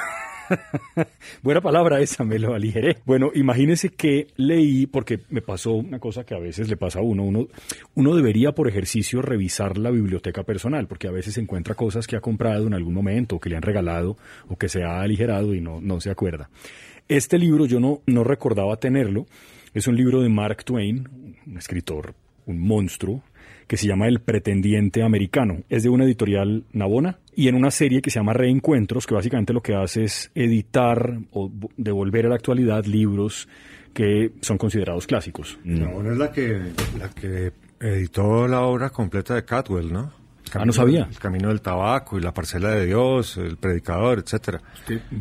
[1.43, 2.97] Buena palabra esa, me lo aligeré.
[3.05, 7.01] Bueno, imagínese que leí, porque me pasó una cosa que a veces le pasa a
[7.01, 7.47] uno, uno,
[7.95, 12.21] uno debería por ejercicio revisar la biblioteca personal, porque a veces encuentra cosas que ha
[12.21, 15.59] comprado en algún momento, o que le han regalado, o que se ha aligerado y
[15.61, 16.49] no, no se acuerda.
[17.09, 19.25] Este libro yo no, no recordaba tenerlo,
[19.73, 22.13] es un libro de Mark Twain, un escritor,
[22.45, 23.21] un monstruo,
[23.67, 25.63] que se llama El Pretendiente Americano.
[25.69, 29.53] Es de una editorial nabona y en una serie que se llama Reencuentros, que básicamente
[29.53, 33.47] lo que hace es editar o devolver a la actualidad libros
[33.93, 35.59] que son considerados clásicos.
[35.63, 36.59] No, no es la que,
[36.99, 40.13] la que editó la obra completa de Catwell, ¿no?
[40.53, 41.07] Ah, no sabía.
[41.11, 44.61] El Camino del Tabaco y La Parcela de Dios, El Predicador, etcétera.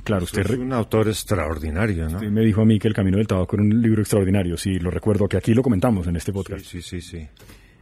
[0.05, 2.15] Claro, usted, es re- un autor extraordinario, ¿no?
[2.19, 4.57] usted me dijo a mí que El Camino del Tabaco era un libro extraordinario.
[4.57, 6.65] Sí, lo recuerdo que aquí lo comentamos en este podcast.
[6.65, 7.29] Sí, sí, sí, sí.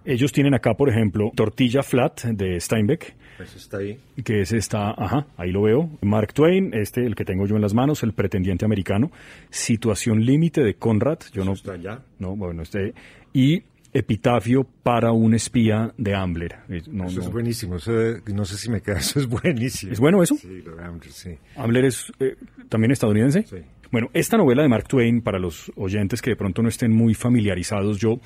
[0.04, 3.98] Ellos tienen acá, por ejemplo, Tortilla Flat de Steinbeck, Pues está ahí.
[4.24, 5.88] que es esta, ajá, ahí lo veo.
[6.02, 9.10] Mark Twain, este, el que tengo yo en las manos, El Pretendiente Americano.
[9.50, 12.00] Situación Límite de Conrad, yo no, Está allá.
[12.18, 12.92] no, bueno, este,
[13.32, 13.62] y
[13.92, 16.56] Epitafio para un espía de Ambler.
[16.68, 17.22] Eh, No, Eso no.
[17.26, 17.76] es buenísimo.
[17.76, 17.92] Eso
[18.34, 18.98] no sé si me queda.
[18.98, 19.92] Eso es buenísimo.
[19.92, 20.34] ¿Es bueno eso?
[20.34, 21.30] Sí, lo de Amber, sí.
[21.56, 22.34] Ambler es eh,
[22.68, 23.44] también estadounidense.
[23.44, 23.56] Sí.
[23.92, 27.14] Bueno, esta novela de Mark Twain, para los oyentes que de pronto no estén muy
[27.14, 28.18] familiarizados, yo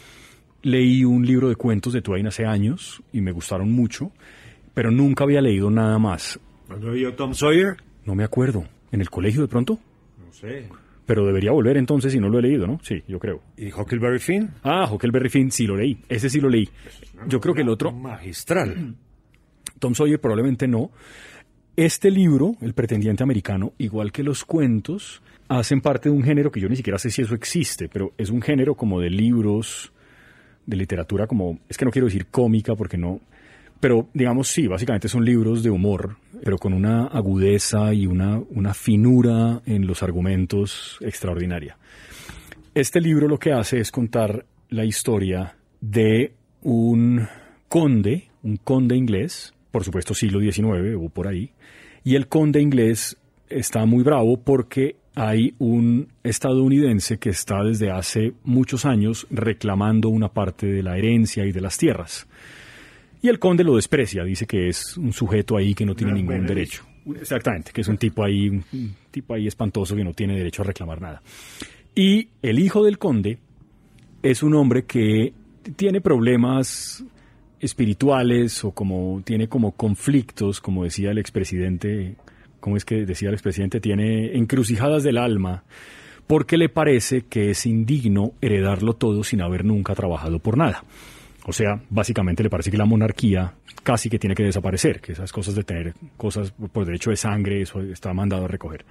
[0.63, 4.13] leí un libro de cuentos de Twain hace años y me gustaron mucho,
[4.75, 6.39] pero nunca había leído nada más.
[6.67, 7.77] ¿Cuándo vio Tom Sawyer?
[8.05, 8.65] No me acuerdo.
[8.93, 9.79] ¿En el colegio de pronto?
[10.25, 10.69] No sé.
[11.07, 12.79] Pero debería volver entonces si no lo he leído, ¿no?
[12.83, 13.43] Sí, yo creo.
[13.57, 14.51] ¿Y Huckleberry Finn?
[14.63, 15.99] Ah, Huckleberry Finn, sí lo leí.
[16.09, 16.69] Ese sí lo leí.
[17.27, 18.95] Yo creo que el otro, Magistral.
[19.79, 20.91] Tom Sawyer probablemente no.
[21.77, 26.61] Este libro, El pretendiente americano, igual que los cuentos, hacen parte de un género que
[26.61, 29.93] yo ni siquiera sé si eso existe, pero es un género como de libros,
[30.69, 33.21] de literatura como, es que no quiero decir cómica porque no,
[33.81, 38.75] pero digamos sí, básicamente son libros de humor, pero con una agudeza y una, una
[38.75, 41.79] finura en los argumentos extraordinaria.
[42.75, 47.27] Este libro lo que hace es contar la historia de un
[47.69, 51.53] conde, un conde inglés, por supuesto siglo XIX o por ahí,
[52.05, 53.17] Y el conde inglés
[53.49, 60.29] está muy bravo porque hay un estadounidense que está desde hace muchos años reclamando una
[60.29, 62.29] parte de la herencia y de las tierras.
[63.21, 66.47] Y el conde lo desprecia, dice que es un sujeto ahí que no tiene ningún
[66.47, 66.85] derecho.
[67.21, 68.65] Exactamente, que es un tipo ahí, un
[69.11, 71.21] tipo ahí espantoso que no tiene derecho a reclamar nada.
[71.97, 73.39] Y el hijo del conde
[74.23, 75.33] es un hombre que
[75.75, 77.05] tiene problemas
[77.59, 82.15] espirituales o como tiene como conflictos, como decía el expresidente,
[82.61, 85.65] como es que decía el expresidente, tiene encrucijadas del alma,
[86.27, 90.85] porque le parece que es indigno heredarlo todo sin haber nunca trabajado por nada.
[91.47, 95.33] O sea, básicamente le parece que la monarquía casi que tiene que desaparecer, que esas
[95.33, 98.85] cosas de tener cosas por derecho de sangre, eso está mandado a recoger.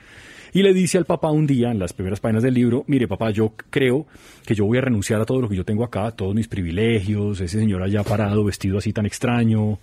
[0.54, 3.30] Y le dice al papá un día, en las primeras páginas del libro, mire papá,
[3.30, 4.08] yo creo
[4.44, 7.40] que yo voy a renunciar a todo lo que yo tengo acá, todos mis privilegios,
[7.42, 9.78] ese señor allá parado, vestido así tan extraño,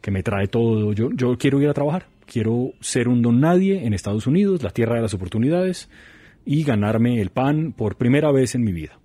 [0.00, 3.86] que me trae todo, yo, yo quiero ir a trabajar, quiero ser un don nadie
[3.86, 5.88] en Estados Unidos, la tierra de las oportunidades,
[6.44, 8.98] y ganarme el pan por primera vez en mi vida.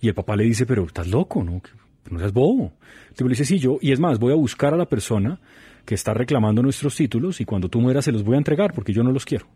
[0.00, 1.62] Y el papá le dice, pero estás loco, ¿no?
[2.10, 2.72] no seas bobo.
[3.18, 5.40] Le dice, sí, yo, y es más, voy a buscar a la persona
[5.84, 8.92] que está reclamando nuestros títulos y cuando tú mueras se los voy a entregar porque
[8.92, 9.46] yo no los quiero.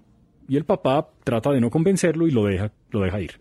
[0.48, 3.32] Y el papá trata de no convencerlo y lo deja, lo deja ir.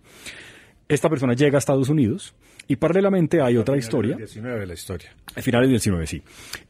[0.87, 2.35] Esta persona llega a Estados Unidos
[2.67, 4.11] y paralelamente hay otra historia.
[4.11, 5.15] Del 19 de la historia.
[5.35, 6.21] A finales del 19, sí.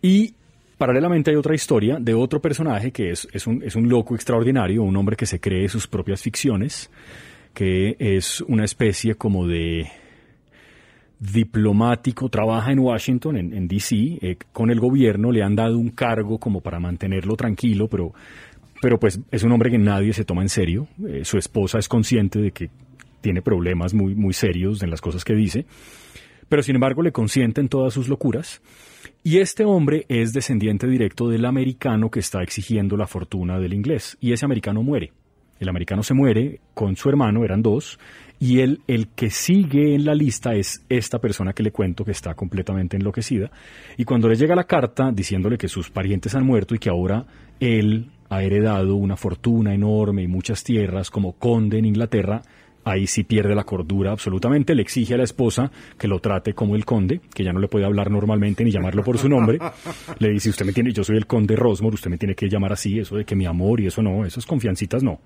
[0.01, 0.35] Y
[0.81, 4.81] paralelamente hay otra historia de otro personaje que es, es, un, es un loco extraordinario,
[4.81, 6.89] un hombre que se cree sus propias ficciones,
[7.53, 9.87] que es una especie como de
[11.19, 16.39] diplomático, trabaja en Washington, en, D.C., eh, con el gobierno, le han dado un cargo
[16.39, 18.11] como para mantenerlo tranquilo, pero,
[18.81, 20.87] pero pues es un hombre que nadie se toma en serio.
[21.07, 22.71] Eh, su esposa es consciente de que
[23.21, 25.67] tiene problemas muy, muy serios en las cosas que dice,
[26.51, 28.61] pero sin embargo le consienten todas sus locuras.
[29.23, 34.17] Y este hombre es descendiente directo del americano que está exigiendo la fortuna del inglés,
[34.19, 35.13] y ese americano muere.
[35.61, 37.97] El americano se muere con su hermano, eran dos,
[38.37, 42.11] y el, el que sigue en la lista es esta persona que le cuento que
[42.11, 43.49] está completamente enloquecida.
[43.95, 47.25] Y cuando le llega la carta diciéndole que sus parientes han muerto y que ahora
[47.61, 52.41] él ha heredado una fortuna enorme y muchas tierras como conde en Inglaterra,
[52.83, 56.75] ahí sí pierde la cordura absolutamente, le exige a la esposa que lo trate como
[56.75, 59.59] el conde, que ya no le puede hablar normalmente ni llamarlo por su nombre.
[60.19, 62.73] Le dice, usted me tiene, yo soy el conde Rosmore, usted me tiene que llamar
[62.73, 65.21] así, eso de que mi amor y eso no, esas confiancitas no.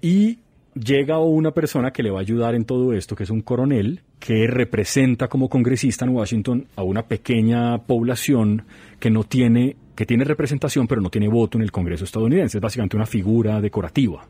[0.00, 0.38] Y
[0.74, 4.02] llega una persona que le va a ayudar en todo esto, que es un coronel,
[4.18, 8.64] que representa como congresista en Washington a una pequeña población
[9.00, 12.58] que no tiene, que tiene representación pero no tiene voto en el Congreso estadounidense.
[12.58, 14.26] Es básicamente una figura decorativa.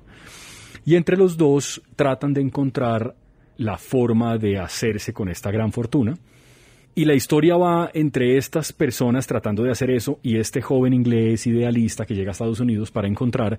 [0.87, 3.17] Y entre los dos tratan de encontrar
[3.59, 6.17] la forma de hacerse con esta gran fortuna.
[6.95, 11.47] Y la historia va entre estas personas tratando de hacer eso y este joven inglés
[11.47, 13.59] idealista que llega a Estados Unidos para encontrar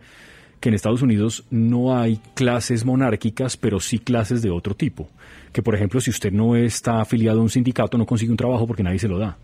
[0.62, 5.10] que en Estados Unidos no hay clases monárquicas, pero sí clases de otro tipo.
[5.52, 8.66] Que, por ejemplo, si usted no está afiliado a un sindicato, no consigue un trabajo
[8.66, 9.38] porque nadie se lo da.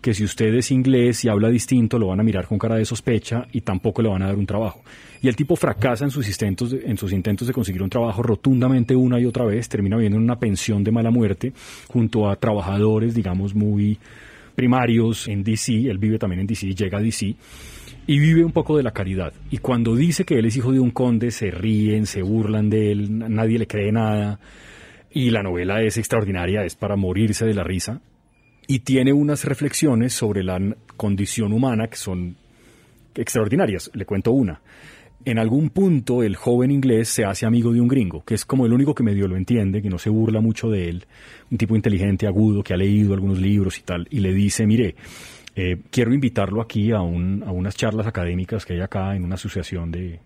[0.00, 2.84] Que si usted es inglés y habla distinto, lo van a mirar con cara de
[2.84, 4.82] sospecha y tampoco le van a dar un trabajo.
[5.22, 8.96] Y el tipo fracasa en sus, intentos en sus intentos de conseguir un trabajo rotundamente
[8.96, 11.52] una y otra vez, termina viviendo en una pensión de mala muerte
[11.88, 13.98] junto a trabajadores, digamos, muy
[14.54, 15.90] primarios en DC.
[15.90, 17.36] Él vive también en DC, llega a DC
[18.06, 19.32] y vive un poco de la caridad.
[19.50, 22.92] Y cuando dice que él es hijo de un conde, se ríen, se burlan de
[22.92, 24.40] él, nadie le cree nada.
[25.12, 28.00] Y la novela es extraordinaria, es para morirse de la risa.
[28.70, 30.60] Y tiene unas reflexiones sobre la
[30.96, 32.36] condición humana que son
[33.16, 33.90] extraordinarias.
[33.94, 34.60] Le cuento una.
[35.24, 38.66] En algún punto el joven inglés se hace amigo de un gringo, que es como
[38.66, 41.04] el único que medio lo entiende, que no se burla mucho de él,
[41.50, 44.94] un tipo inteligente, agudo, que ha leído algunos libros y tal, y le dice, mire,
[45.56, 50.20] eh, quiero invitarlo aquí a, unas charlas académicas que hay acá en una asociación de,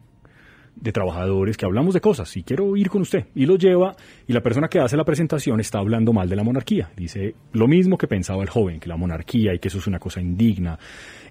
[0.93, 3.27] trabajadores que hablamos de cosas y quiero ir con usted.
[3.35, 3.95] Y lo lleva
[4.27, 6.91] y la persona que hace la presentación está hablando mal de la monarquía.
[6.97, 9.99] Dice lo mismo que pensaba el joven, que la monarquía y que eso es una
[9.99, 10.79] cosa indigna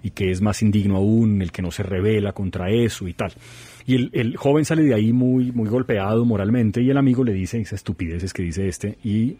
[0.02, 3.32] y que es más indigno aún el que no se revela contra eso y tal.
[3.86, 7.32] Y el, el joven sale de ahí muy, muy golpeado moralmente y el amigo le
[7.32, 9.36] dice esas estupideces que dice este y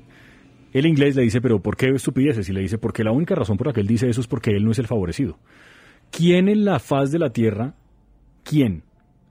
[0.75, 2.49] el inglés le dice, pero ¿por qué estupideces?
[2.49, 4.51] Y le dice, porque la única razón por la que él dice eso es porque
[4.51, 5.38] él no es el favorecido.
[6.11, 7.75] ¿Quién en la faz de la tierra,
[8.43, 8.83] quién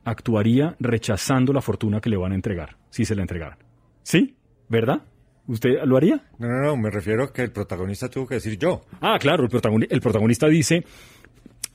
[0.06, 3.58] actuaría rechazando la fortuna que le van a entregar si se la entregaran?
[4.04, 4.36] ¿Sí?
[4.70, 5.02] ¿Verdad?
[5.48, 6.24] ¿Usted lo haría?
[6.40, 8.82] No, no, no, me refiero a que el protagonista tuvo que decir yo.
[9.02, 10.84] Ah, claro, el, protagonista, el protagonista dice,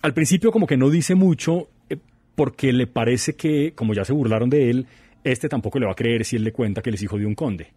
[0.03, 1.99] al principio como que no dice mucho eh,
[2.35, 4.87] porque le parece que, como ya se burlaron de él,
[5.23, 7.27] este tampoco le va a creer si él le cuenta que él es hijo de
[7.27, 7.73] un conde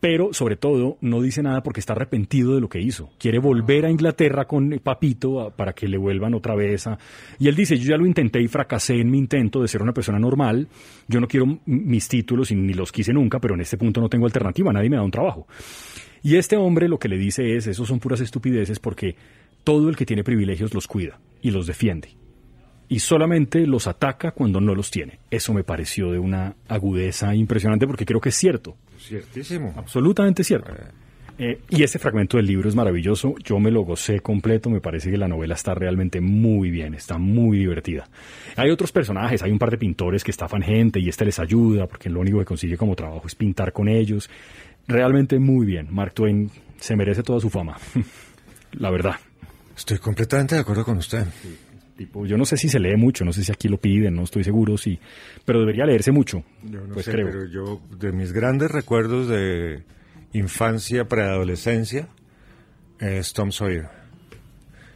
[0.00, 3.10] pero sobre todo no dice nada porque está arrepentido de lo que hizo.
[3.18, 6.86] Quiere volver a Inglaterra con Papito para que le vuelvan otra vez.
[7.38, 9.92] Y él dice, yo ya lo intenté y fracasé en mi intento de ser una
[9.92, 10.68] persona normal,
[11.06, 14.08] yo no quiero mis títulos y ni los quise nunca, pero en este punto no
[14.08, 15.46] tengo alternativa, nadie me da un trabajo.
[16.22, 19.16] Y este hombre lo que le dice es, esos son puras estupideces porque
[19.64, 22.08] todo el que tiene privilegios los cuida y los defiende.
[22.88, 25.20] Y solamente los ataca cuando no los tiene.
[25.30, 28.76] Eso me pareció de una agudeza impresionante porque creo que es cierto.
[29.00, 29.72] Ciertísimo.
[29.76, 30.72] Absolutamente cierto.
[30.72, 31.10] Eh.
[31.42, 33.34] Eh, y ese fragmento del libro es maravilloso.
[33.42, 34.68] Yo me lo gocé completo.
[34.68, 38.06] Me parece que la novela está realmente muy bien, está muy divertida.
[38.56, 41.86] Hay otros personajes, hay un par de pintores que estafan gente y este les ayuda
[41.86, 44.28] porque lo único que consigue como trabajo es pintar con ellos.
[44.86, 45.88] Realmente muy bien.
[45.90, 47.78] Mark Twain se merece toda su fama.
[48.72, 49.16] la verdad.
[49.74, 51.24] Estoy completamente de acuerdo con usted.
[52.00, 54.22] Tipo, yo no sé si se lee mucho, no sé si aquí lo piden, no
[54.22, 54.98] estoy seguro, sí,
[55.44, 56.42] pero debería leerse mucho.
[56.62, 59.82] Yo no pues sé, pero yo de mis grandes recuerdos de
[60.32, 62.08] infancia, preadolescencia,
[63.00, 63.90] es Tom Sawyer.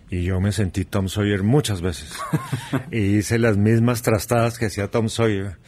[0.09, 2.19] Y yo me sentí Tom Sawyer muchas veces.
[2.91, 5.59] y hice las mismas trastadas que hacía Tom Sawyer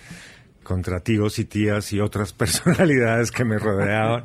[0.62, 4.22] contra tíos y tías y otras personalidades que me rodeaban.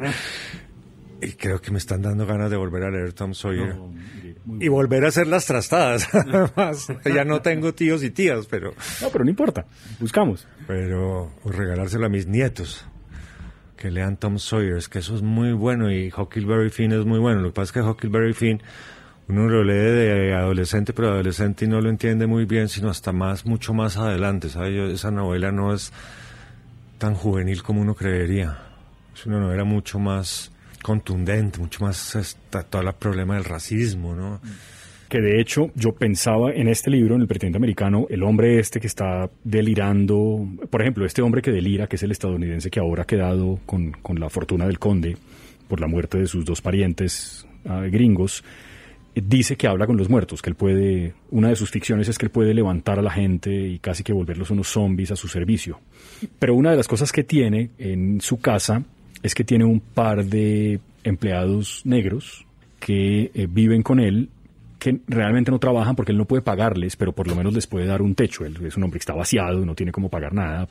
[1.22, 3.76] y creo que me están dando ganas de volver a leer Tom Sawyer.
[4.60, 6.08] Y volver a hacer las trastadas.
[7.06, 8.74] ya no tengo tíos y tías, pero...
[9.02, 9.66] No, pero no importa.
[10.00, 10.48] Buscamos.
[10.68, 12.86] Pero regalárselo a mis nietos.
[13.78, 14.78] Que lean Tom Sawyer.
[14.78, 15.92] Es que eso es muy bueno.
[15.92, 17.42] Y Huckleberry Finn es muy bueno.
[17.42, 18.62] Lo que pasa es que Huckleberry Finn
[19.28, 23.14] uno lo lee de adolescente, pero adolescente y no lo entiende muy bien, sino hasta
[23.14, 24.50] más, mucho más adelante.
[24.50, 24.92] ¿sabe?
[24.92, 25.94] esa novela no es
[26.98, 28.60] tan juvenil como uno creería.
[29.16, 30.51] Es una novela mucho más
[30.82, 34.42] contundente, mucho más está, todo el problema del racismo, ¿no?
[35.10, 38.80] Que de hecho yo pensaba en este libro, en El pretendiente americano, el hombre este
[38.80, 43.04] que está delirando, por ejemplo, este hombre que delira, que es el estadounidense que ahora
[43.04, 45.18] ha quedado con, con la fortuna del conde
[45.68, 48.44] por la muerte de sus dos parientes ah, gringos,
[49.16, 52.26] dice que habla con los muertos, que él puede, una de sus ficciones es que
[52.26, 55.80] él puede levantar a la gente y casi que volverlos unos zombies a su servicio.
[56.40, 58.84] Pero una de las cosas que tiene en su casa
[59.24, 62.46] es que tiene un par de empleados negros
[62.80, 64.30] que eh, viven con él
[64.80, 67.86] que realmente no trabajan porque él no puede pagarles, pero por lo menos les puede
[67.86, 68.46] dar un techo.
[68.46, 70.68] Él es un hombre que está vaciado, no tiene cómo pagar nada,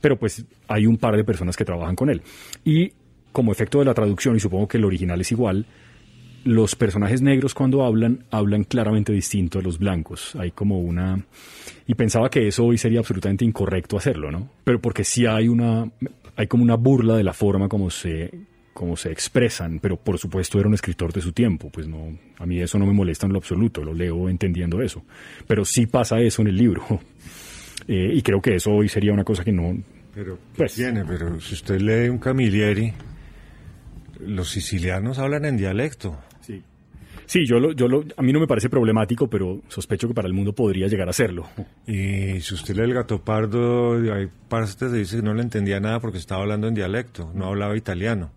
[0.00, 2.22] pero pues hay un par de personas que trabajan con él.
[2.64, 2.92] Y
[3.30, 5.66] como efecto de la traducción, y supongo que el original es igual,
[6.44, 10.34] los personajes negros cuando hablan, hablan claramente distinto a los blancos.
[10.36, 11.24] Hay como una...
[11.86, 14.48] Y pensaba que eso hoy sería absolutamente incorrecto hacerlo, ¿no?
[14.64, 15.90] Pero porque sí hay una...
[16.42, 18.28] Hay como una burla de la forma como se,
[18.74, 22.46] como se expresan, pero por supuesto era un escritor de su tiempo, pues no, a
[22.46, 25.04] mí eso no me molesta en lo absoluto, lo leo entendiendo eso.
[25.46, 26.82] Pero sí pasa eso en el libro.
[27.88, 29.76] Eh, y creo que eso hoy sería una cosa que no...
[30.14, 31.04] Pero, pues, tiene?
[31.04, 32.92] Pero si usted lee un Camilleri,
[34.20, 36.16] los sicilianos hablan en dialecto.
[37.26, 40.28] Sí, yo lo, yo lo, a mí no me parece problemático, pero sospecho que para
[40.28, 41.48] el mundo podría llegar a serlo.
[41.86, 46.00] Y si usted lee el gato pardo, hay partes dice que no le entendía nada
[46.00, 48.30] porque estaba hablando en dialecto, no hablaba italiano.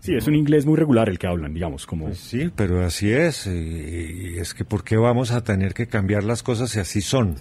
[0.00, 2.06] Sí, es un inglés muy regular el que hablan, digamos, como...
[2.06, 3.46] Pues sí, pero así es.
[3.46, 7.36] Y, es que ¿por qué vamos a tener que cambiar las cosas si así son?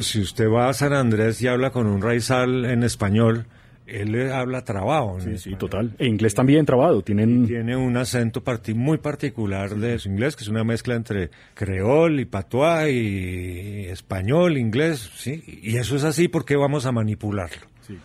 [0.00, 3.46] Si usted va a San Andrés y habla con un raizal en español,
[3.90, 5.18] él habla trabado.
[5.20, 5.94] Sí, sí, total.
[5.98, 7.02] E inglés también trabado.
[7.02, 7.46] Tienen...
[7.46, 8.42] Tiene un acento
[8.74, 14.58] muy particular de su inglés, que es una mezcla entre creol y patois y español,
[14.58, 15.42] inglés, ¿sí?
[15.62, 17.66] Y eso es así porque vamos a manipularlo.
[17.86, 17.98] Sí.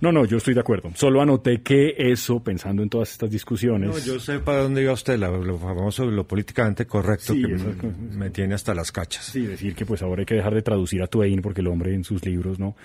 [0.00, 0.90] No, no, yo estoy de acuerdo.
[0.94, 3.90] Solo anoté que eso, pensando en todas estas discusiones...
[3.90, 7.48] No, yo sé para dónde iba usted, lo, famoso, lo políticamente correcto que
[8.16, 9.24] me, tiene hasta las cachas.
[9.24, 11.94] Sí, decir que pues ahora hay que dejar de traducir a Twain porque el hombre
[11.94, 12.76] en sus libros, ¿no?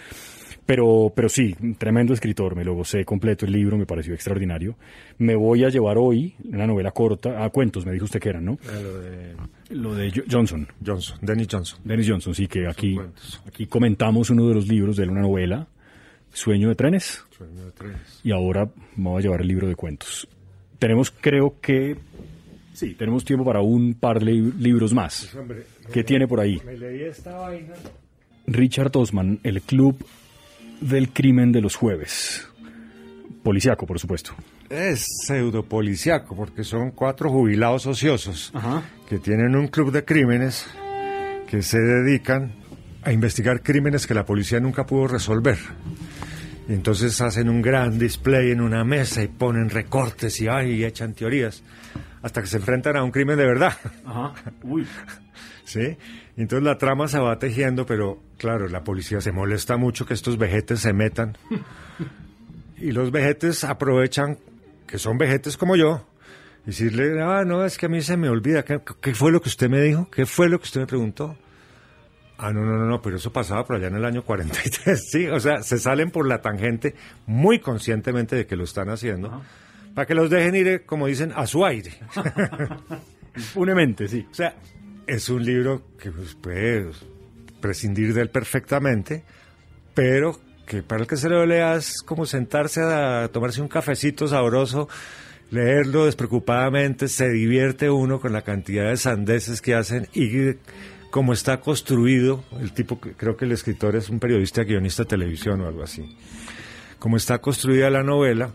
[0.65, 4.76] Pero, pero sí, tremendo escritor, me lo gocé completo el libro, me pareció extraordinario.
[5.17, 8.45] Me voy a llevar hoy una novela corta, a cuentos, me dijo usted que eran,
[8.45, 8.58] ¿no?
[8.67, 9.36] Ah, lo de...
[9.69, 10.67] Lo de Johnson.
[10.86, 11.80] Johnson, Dennis Johnson.
[11.84, 12.97] Dennis Johnson, sí, que aquí,
[13.45, 15.67] aquí comentamos uno de los libros de una novela,
[16.34, 17.23] Sueño de trenes.
[17.38, 18.19] Sueño de trenes.
[18.23, 20.28] Y ahora me voy a llevar el libro de cuentos.
[20.80, 21.95] Tenemos, creo que,
[22.73, 25.30] sí, tenemos tiempo para un par de libros más.
[25.45, 26.60] Pues, ¿Qué tiene por ahí?
[26.65, 27.73] Me leí esta vaina.
[28.48, 30.04] Richard Osman, El Club
[30.84, 32.48] del crimen de los jueves.
[33.44, 34.34] Policiaco, por supuesto.
[34.69, 38.52] Es pseudo policiaco, porque son cuatro jubilados ociosos
[39.08, 40.65] que tienen un club de crímenes
[41.48, 42.54] que se dedican
[43.04, 45.58] a investigar crímenes que la policía nunca pudo resolver.
[46.67, 50.86] Y entonces hacen un gran display en una mesa y ponen recortes y, ay, y
[50.86, 51.62] echan teorías
[52.21, 53.73] hasta que se enfrentan a un crimen de verdad.
[54.06, 54.34] Ajá.
[54.63, 54.88] Uy.
[55.65, 55.98] ¿Sí?
[56.36, 60.38] entonces la trama se va tejiendo, pero claro, la policía se molesta mucho que estos
[60.38, 61.38] vejetes se metan.
[62.77, 64.38] Y los vejetes aprovechan
[64.88, 66.06] que son vejetes como yo.
[66.65, 68.63] Decirle, ah, no, es que a mí se me olvida.
[68.63, 70.10] ¿Qué, qué fue lo que usted me dijo?
[70.10, 71.38] ¿Qué fue lo que usted me preguntó?
[72.38, 75.27] Ah, no, no, no, no, pero eso pasaba por allá en el año 43, sí,
[75.27, 79.42] o sea, se salen por la tangente muy conscientemente de que lo están haciendo,
[79.94, 81.94] para que los dejen ir, eh, como dicen, a su aire.
[83.36, 84.27] Impunemente, sí.
[84.29, 84.56] O sea,
[85.08, 86.89] es un libro que pues, puede
[87.62, 89.23] prescindir de él perfectamente,
[89.93, 94.27] pero que para el que se lo lea es como sentarse a tomarse un cafecito
[94.27, 94.87] sabroso,
[95.51, 100.56] leerlo despreocupadamente, se divierte uno con la cantidad de sandeces que hacen y
[101.12, 105.62] como está construido, el tipo, creo que el escritor es un periodista, guionista de televisión
[105.62, 106.17] o algo así,
[106.97, 108.49] como está construida la novela,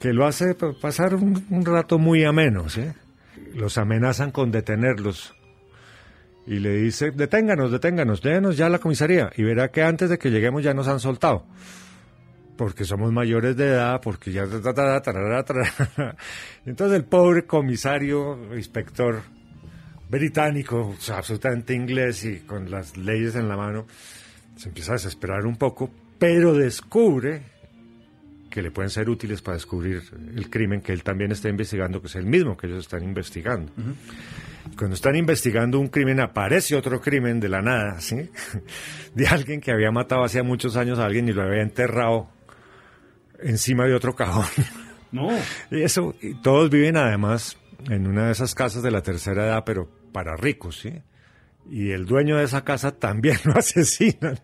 [0.00, 2.82] que lo hace pasar un, rato muy ameno, ¿sí?
[3.54, 5.34] Los amenazan con detenerlos
[6.46, 10.18] y le dice, deténganos, deténganos, déjenos ya a la comisaría y verá que antes de
[10.18, 11.46] que lleguemos ya nos han soltado.
[12.56, 14.42] Porque somos mayores de edad, porque ya...
[16.66, 19.22] Entonces el pobre comisario, inspector
[20.08, 23.86] británico, absolutamente inglés y con las leyes en la mano,
[24.56, 27.51] se empieza a desesperar un poco, pero descubre
[28.52, 30.02] que le pueden ser útiles para descubrir
[30.36, 33.72] el crimen que él también está investigando, que es el mismo que ellos están investigando.
[34.76, 38.28] Cuando están investigando un crimen, aparece otro crimen de la nada, ¿sí?
[39.14, 42.28] De alguien que había matado hacía muchos años a alguien y lo había enterrado
[43.40, 44.46] encima de otro cajón.
[45.12, 45.28] No.
[45.70, 47.58] Y eso, y todos viven además
[47.90, 51.02] en una de esas casas de la tercera edad, pero para ricos, ¿sí?
[51.70, 54.40] Y el dueño de esa casa también lo asesinan.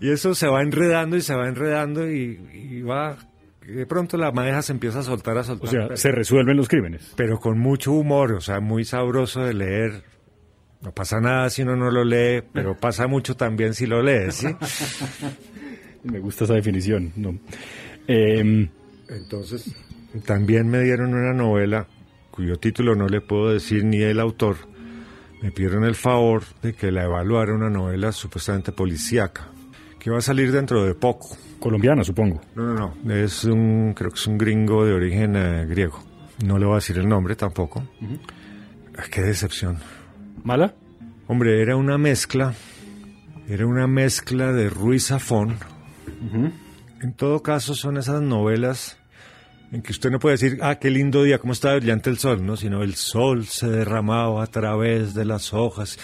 [0.00, 3.16] Y eso se va enredando y se va enredando y, y va
[3.66, 5.68] de pronto la madeja se empieza a soltar, a soltar.
[5.68, 7.12] O sea, se resuelven los crímenes.
[7.16, 10.04] Pero con mucho humor, o sea, muy sabroso de leer.
[10.82, 14.36] No pasa nada si uno no lo lee, pero pasa mucho también si lo lees,
[14.36, 14.46] ¿sí?
[16.04, 17.12] Me gusta esa definición.
[17.16, 17.36] No.
[18.06, 18.68] Eh,
[19.08, 19.74] Entonces,
[20.24, 21.88] también me dieron una novela
[22.30, 24.56] cuyo título no le puedo decir ni el autor.
[25.42, 29.48] Me pidieron el favor de que la evaluara una novela supuestamente policíaca,
[30.06, 31.36] que va a salir dentro de poco.
[31.58, 32.40] colombiana, supongo.
[32.54, 33.12] No, no, no.
[33.12, 36.00] Es un, creo que es un gringo de origen eh, griego.
[36.44, 37.82] No le voy a decir el nombre tampoco.
[39.10, 39.78] Qué decepción.
[40.44, 40.76] ¿Mala?
[41.26, 42.54] Hombre, era una mezcla.
[43.48, 45.56] Era una mezcla de Ruiz Zafón.
[47.02, 48.98] En todo caso, son esas novelas
[49.72, 52.44] en que usted no puede decir, ah, qué lindo día, cómo está brillante el sol,
[52.44, 52.56] ¿no?
[52.56, 55.98] Sino el sol se derramaba a través de las hojas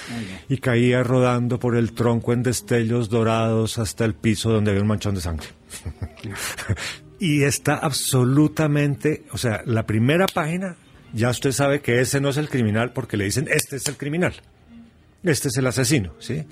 [0.49, 4.89] y caía rodando por el tronco en destellos dorados hasta el piso donde había un
[4.89, 5.47] manchón de sangre.
[7.21, 10.77] y está absolutamente, o sea, la primera página,
[11.13, 13.97] ya usted sabe que ese no es el criminal porque le dicen, este es el
[13.97, 14.35] criminal,
[15.23, 16.45] este es el asesino, ¿sí?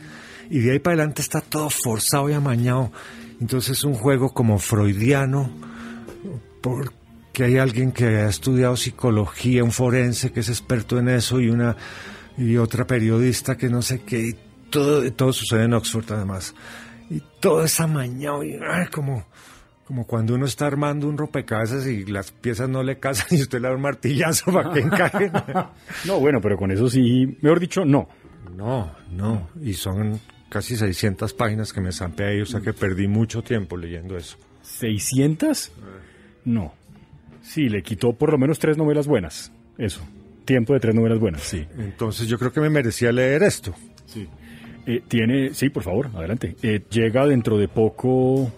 [0.49, 2.93] Y de ahí para adelante está todo forzado y amañado.
[3.41, 5.51] Entonces es un juego como freudiano,
[7.31, 11.49] porque hay alguien que ha estudiado psicología, un forense que es experto en eso y
[11.49, 11.77] una
[12.37, 14.37] y otra periodista que no sé qué, y
[14.69, 16.55] todo, todo sucede en Oxford además.
[17.09, 19.25] Y todo es amañado y ay, como,
[19.85, 23.61] como cuando uno está armando un rompecabezas y las piezas no le casan y usted
[23.61, 25.31] le da un martillazo para que encajen.
[26.07, 28.09] No, bueno, pero con eso sí, mejor dicho, no.
[28.57, 30.19] No, no, y son
[30.49, 34.37] casi 600 páginas que me zampé ahí, o sea que perdí mucho tiempo leyendo eso.
[34.65, 35.71] ¿600?
[36.45, 36.80] No.
[37.43, 39.53] Sí, le quitó por lo menos tres novelas buenas.
[39.79, 40.01] Eso.
[40.45, 41.67] Tiempo de tres novelas buenas, sí.
[41.79, 43.75] Entonces yo creo que me merecía leer esto.
[44.07, 44.27] Sí.
[44.87, 46.57] Eh, tiene, sí, por favor, adelante.
[46.63, 48.53] Eh, llega dentro de poco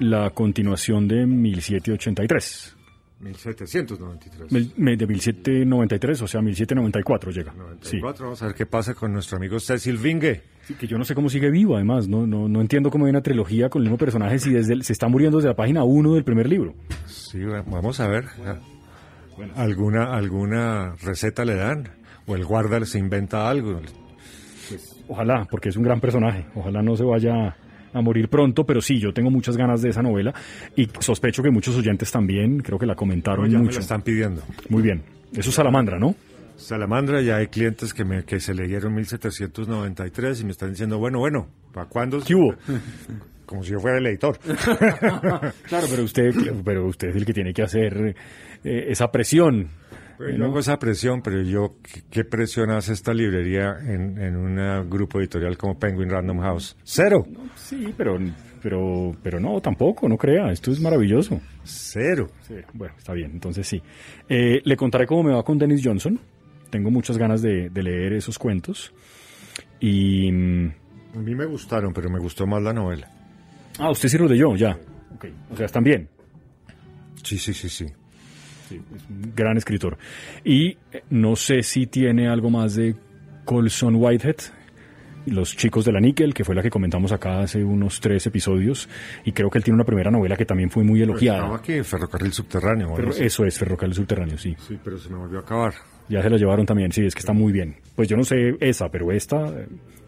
[0.00, 2.74] la continuación de 1783.
[3.20, 4.52] 1793.
[4.52, 7.52] Mil- me- De 1793, o sea, 1794 llega.
[7.52, 10.42] 94, Vamos a ver qué pasa con nuestro amigo Cecil Vinge.
[10.66, 12.08] Sí, que yo no sé cómo sigue vivo, además.
[12.08, 14.82] No, no, no entiendo cómo hay una trilogía con el mismo personaje si desde el-
[14.82, 16.74] se está muriendo desde la página 1 del primer libro.
[17.06, 18.24] Sí, va- vamos a ver.
[19.54, 21.88] ¿Alguna, ¿Alguna receta le dan?
[22.26, 23.80] ¿O el guarda se inventa algo?
[25.08, 26.46] Ojalá, porque es un gran personaje.
[26.54, 27.54] Ojalá no se vaya
[27.92, 30.34] a morir pronto, pero sí, yo tengo muchas ganas de esa novela
[30.74, 33.76] y sospecho que muchos oyentes también, creo que la comentaron ya me mucho.
[33.76, 34.42] la están pidiendo.
[34.68, 35.02] Muy bien.
[35.32, 36.14] Eso es Salamandra, ¿no?
[36.56, 41.18] Salamandra, ya hay clientes que, me, que se leyeron 1793 y me están diciendo, bueno,
[41.18, 42.20] bueno, ¿para cuándo?
[42.20, 42.54] ¿Qué hubo?
[43.46, 44.38] Como si yo fuera el editor.
[45.68, 46.30] Claro, pero usted,
[46.64, 48.14] pero usted es el que tiene que hacer
[48.64, 49.68] eh, esa presión.
[50.18, 54.36] Yo no hago esa presión, pero yo, ¿qué, qué presión hace esta librería en, en
[54.36, 56.76] un grupo editorial como Penguin Random House?
[56.82, 57.26] Cero.
[57.54, 58.18] Sí, pero,
[58.62, 60.50] pero, pero no, tampoco, no crea.
[60.50, 61.38] Esto es maravilloso.
[61.62, 62.28] Cero.
[62.40, 63.80] Sí, bueno, está bien, entonces sí.
[64.28, 66.18] Eh, le contaré cómo me va con Dennis Johnson.
[66.70, 68.92] Tengo muchas ganas de, de leer esos cuentos.
[69.80, 70.30] Y.
[70.32, 70.72] mm,
[71.16, 73.10] A mí me gustaron, pero me gustó más la novela.
[73.78, 74.78] Ah, usted sí lo leyó, ya.
[75.14, 76.08] Ok, o sea, están bien.
[77.22, 77.86] Sí, sí, sí, sí.
[78.68, 79.96] Sí, es un gran escritor.
[80.44, 82.94] Y eh, no sé si tiene algo más de
[83.44, 84.36] Colson Whitehead,
[85.26, 88.88] los chicos de la Níquel, que fue la que comentamos acá hace unos tres episodios,
[89.24, 91.54] y creo que él tiene una primera novela que también fue muy elogiada.
[91.54, 92.92] Aquí, Ferrocarril Subterráneo.
[92.96, 94.56] Pero eso es, Ferrocarril Subterráneo, sí.
[94.66, 95.74] Sí, pero se me volvió a acabar.
[96.08, 97.76] Ya se la llevaron también, sí, es que está muy bien.
[97.94, 99.52] Pues yo no sé esa, pero esta,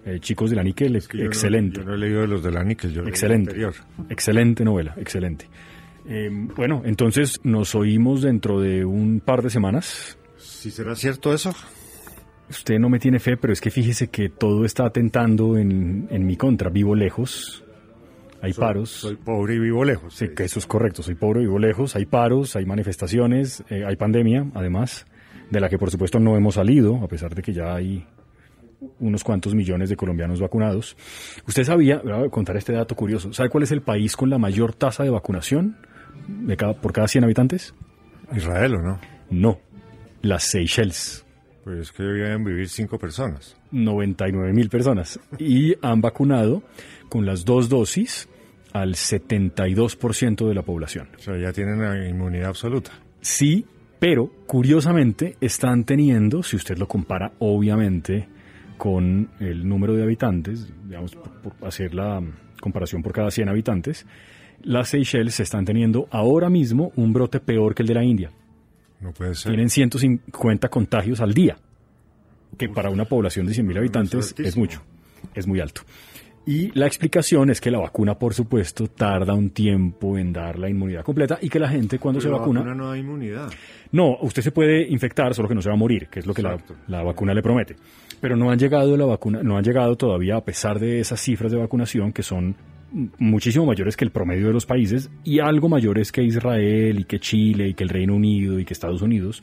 [0.07, 1.81] eh, Chicos de la Níquel, Es que yo no- excelente.
[1.81, 3.51] yo no he leído de los de la Níquel, yo leí el Excelente.
[3.51, 3.75] anterior.
[4.09, 5.49] Excelente novela, excelente.
[6.09, 10.17] Eh, bueno, entonces nos oímos dentro de un par de semanas.
[10.39, 11.55] ¿Sí será cierto eso?
[12.51, 16.27] Usted no me tiene fe, pero es que fíjese que todo está atentando en, en
[16.27, 16.71] mi contra.
[16.71, 17.63] Vivo lejos,
[18.41, 18.91] hay Soy- paros.
[18.91, 20.15] Soy pobre y vivo lejos.
[20.15, 21.03] Sí, que eso es correcto.
[21.03, 25.07] Soy pobre, vivo lejos, hay paros, hay manifestaciones, eh, hay pandemia, además,
[25.51, 28.07] de la que por supuesto no hemos salido, a pesar de que ya hay
[29.01, 30.97] unos cuantos millones de colombianos vacunados.
[31.47, 34.39] Usted sabía, voy a contar este dato curioso, ¿sabe cuál es el país con la
[34.39, 35.77] mayor tasa de vacunación
[36.29, 37.75] de cada, por cada 100 habitantes?
[38.35, 39.01] Israel, ¿o no?
[39.31, 39.59] No,
[40.23, 41.25] las Seychelles.
[41.69, 43.55] Pues es que debían vivir cinco personas.
[43.73, 46.63] 99 mil personas y han vacunado
[47.11, 48.27] con las dos dosis
[48.73, 51.11] al 72% de la población.
[51.19, 52.93] O sea, ya tienen la inmunidad absoluta.
[53.21, 53.67] Sí,
[53.99, 58.27] pero curiosamente están teniendo, si usted lo compara obviamente
[58.79, 62.23] con el número de habitantes, digamos, por, por hacer la
[62.63, 64.07] comparación por cada 100 habitantes,
[64.63, 68.31] las Seychelles están teniendo ahora mismo un brote peor que el de la India.
[69.01, 69.53] No puede ser.
[69.53, 71.57] Tienen 150 contagios al día,
[72.57, 74.83] que para una población de 100.000 habitantes es mucho,
[75.35, 75.83] es muy alto.
[76.47, 80.71] Y la explicación es que la vacuna, por supuesto, tarda un tiempo en dar la
[80.71, 82.61] inmunidad completa y que la gente cuando Pero se la vacuna...
[82.61, 83.51] vacuna no da inmunidad.
[83.93, 86.33] No, usted se puede infectar, solo que no se va a morir, que es lo
[86.33, 87.77] que la, la vacuna le promete.
[88.19, 91.53] Pero no han llegado la vacuna, no han llegado todavía a pesar de esas cifras
[91.53, 92.57] de vacunación que son
[93.19, 97.19] muchísimo mayores que el promedio de los países y algo mayores que Israel y que
[97.21, 99.43] Chile y que el Reino Unido y que Estados Unidos.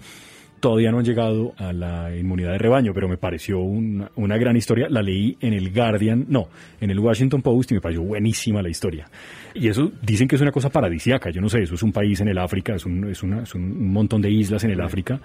[0.61, 4.55] Todavía no han llegado a la inmunidad de rebaño, pero me pareció una, una gran
[4.57, 4.87] historia.
[4.89, 6.47] La leí en el Guardian, no,
[6.81, 9.05] en el Washington Post y me pareció buenísima la historia.
[9.53, 11.29] Y eso dicen que es una cosa paradisiaca.
[11.29, 13.53] Yo no sé, eso es un país en el África, es un, es una- es
[13.53, 15.19] un- un montón de islas en el África.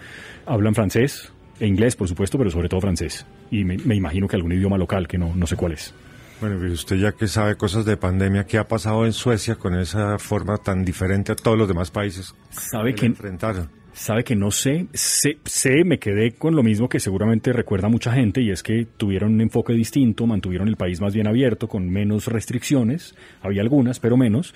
[0.44, 3.24] Hablan francés e inglés, por supuesto, pero sobre todo francés.
[3.50, 5.94] Y me, me imagino que algún idioma local que no, no sé cuál es.
[6.40, 9.74] Bueno, y usted ya que sabe cosas de pandemia, ¿qué ha pasado en Suecia con
[9.74, 13.79] esa forma tan diferente a todos los demás países ¿Sabe que enfrentaron?
[14.00, 18.40] Sabe que no sé, sé, me quedé con lo mismo que seguramente recuerda mucha gente
[18.40, 22.26] y es que tuvieron un enfoque distinto, mantuvieron el país más bien abierto, con menos
[22.26, 24.54] restricciones, había algunas, pero menos.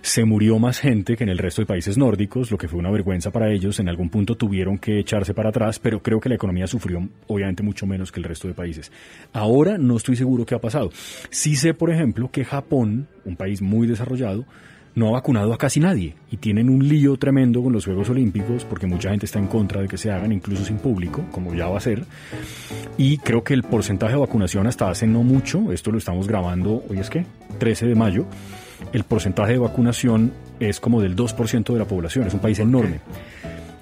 [0.00, 2.92] Se murió más gente que en el resto de países nórdicos, lo que fue una
[2.92, 3.80] vergüenza para ellos.
[3.80, 7.64] En algún punto tuvieron que echarse para atrás, pero creo que la economía sufrió obviamente
[7.64, 8.92] mucho menos que el resto de países.
[9.32, 10.90] Ahora no estoy seguro qué ha pasado.
[11.30, 14.46] Sí sé, por ejemplo, que Japón, un país muy desarrollado,
[14.94, 18.64] no ha vacunado a casi nadie y tienen un lío tremendo con los Juegos Olímpicos
[18.64, 21.66] porque mucha gente está en contra de que se hagan, incluso sin público, como ya
[21.66, 22.04] va a ser.
[22.96, 26.84] Y creo que el porcentaje de vacunación hasta hace no mucho, esto lo estamos grabando,
[26.88, 27.26] hoy es que
[27.58, 28.26] 13 de mayo,
[28.92, 33.00] el porcentaje de vacunación es como del 2% de la población, es un país enorme.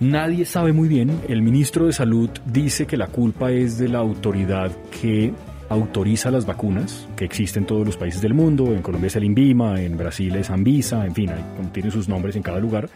[0.01, 3.99] Nadie sabe muy bien, el ministro de Salud dice que la culpa es de la
[3.99, 5.33] autoridad que
[5.73, 9.25] autoriza las vacunas, que existen en todos los países del mundo, en Colombia es el
[9.25, 11.43] INVIMA, en Brasil es Anvisa, en fin, hay,
[11.73, 12.89] tienen sus nombres en cada lugar,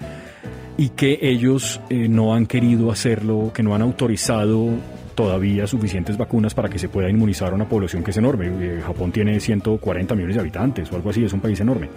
[0.78, 4.70] y que ellos eh, no han querido hacerlo, que no han autorizado
[5.14, 8.48] todavía suficientes vacunas para que se pueda inmunizar a una población que es enorme.
[8.60, 11.88] Eh, Japón tiene 140 millones de habitantes o algo así, es un país enorme.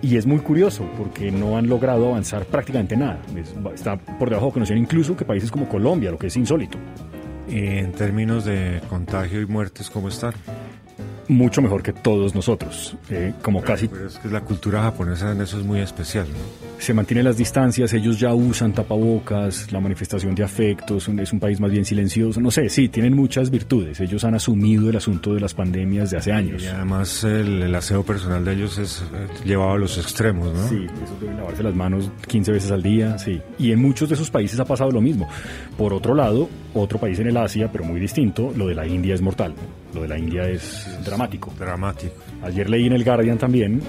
[0.00, 3.18] Y es muy curioso porque no han logrado avanzar prácticamente nada.
[3.36, 6.78] Es- está por debajo de conocen incluso que países como Colombia, lo que es insólito.
[7.48, 10.34] En términos de contagio y muertes, ¿cómo están?
[11.28, 12.96] Mucho mejor que todos nosotros.
[13.10, 16.26] Eh, como casi Pero es que la cultura japonesa en eso es muy especial.
[16.28, 16.67] ¿no?
[16.78, 21.60] Se mantienen las distancias, ellos ya usan tapabocas, la manifestación de afectos, es un país
[21.60, 25.40] más bien silencioso, no sé, sí, tienen muchas virtudes, ellos han asumido el asunto de
[25.40, 26.62] las pandemias de hace años.
[26.62, 30.68] Y además el, el aseo personal de ellos es eh, llevado a los extremos, ¿no?
[30.68, 33.40] Sí, eso deben lavarse las manos 15 veces al día, sí.
[33.58, 35.28] Y en muchos de esos países ha pasado lo mismo.
[35.76, 39.14] Por otro lado, otro país en el Asia, pero muy distinto, lo de la India
[39.14, 39.54] es mortal.
[39.94, 41.52] Lo de la India es dramático.
[41.58, 42.14] Dramático.
[42.42, 43.82] Ayer leí en el Guardian también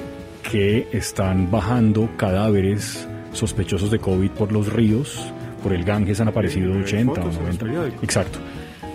[0.51, 5.31] que están bajando cadáveres sospechosos de COVID por los ríos.
[5.63, 7.65] Por el Ganges han aparecido Hay 80 o fotos en los 90.
[7.65, 8.03] periódicos.
[8.03, 8.39] Exacto.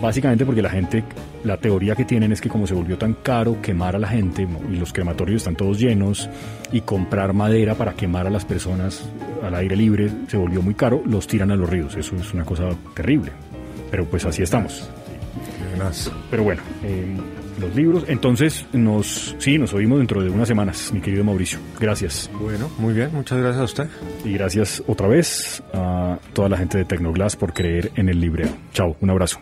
[0.01, 1.03] Básicamente porque la gente,
[1.43, 4.47] la teoría que tienen es que como se volvió tan caro quemar a la gente
[4.69, 6.29] y los crematorios están todos llenos
[6.71, 9.05] y comprar madera para quemar a las personas
[9.41, 11.95] al aire libre se volvió muy caro, los tiran a los ríos.
[11.95, 13.31] Eso es una cosa terrible.
[13.91, 14.89] Pero pues así estamos.
[16.31, 17.05] Pero bueno, eh,
[17.59, 18.05] los libros.
[18.07, 21.59] Entonces, nos, sí, nos oímos dentro de unas semanas, mi querido Mauricio.
[21.79, 22.29] Gracias.
[22.39, 23.87] Bueno, muy bien, muchas gracias a usted.
[24.23, 28.49] Y gracias otra vez a toda la gente de Tecnoglass por creer en el libreo.
[28.73, 29.39] Chao, un abrazo.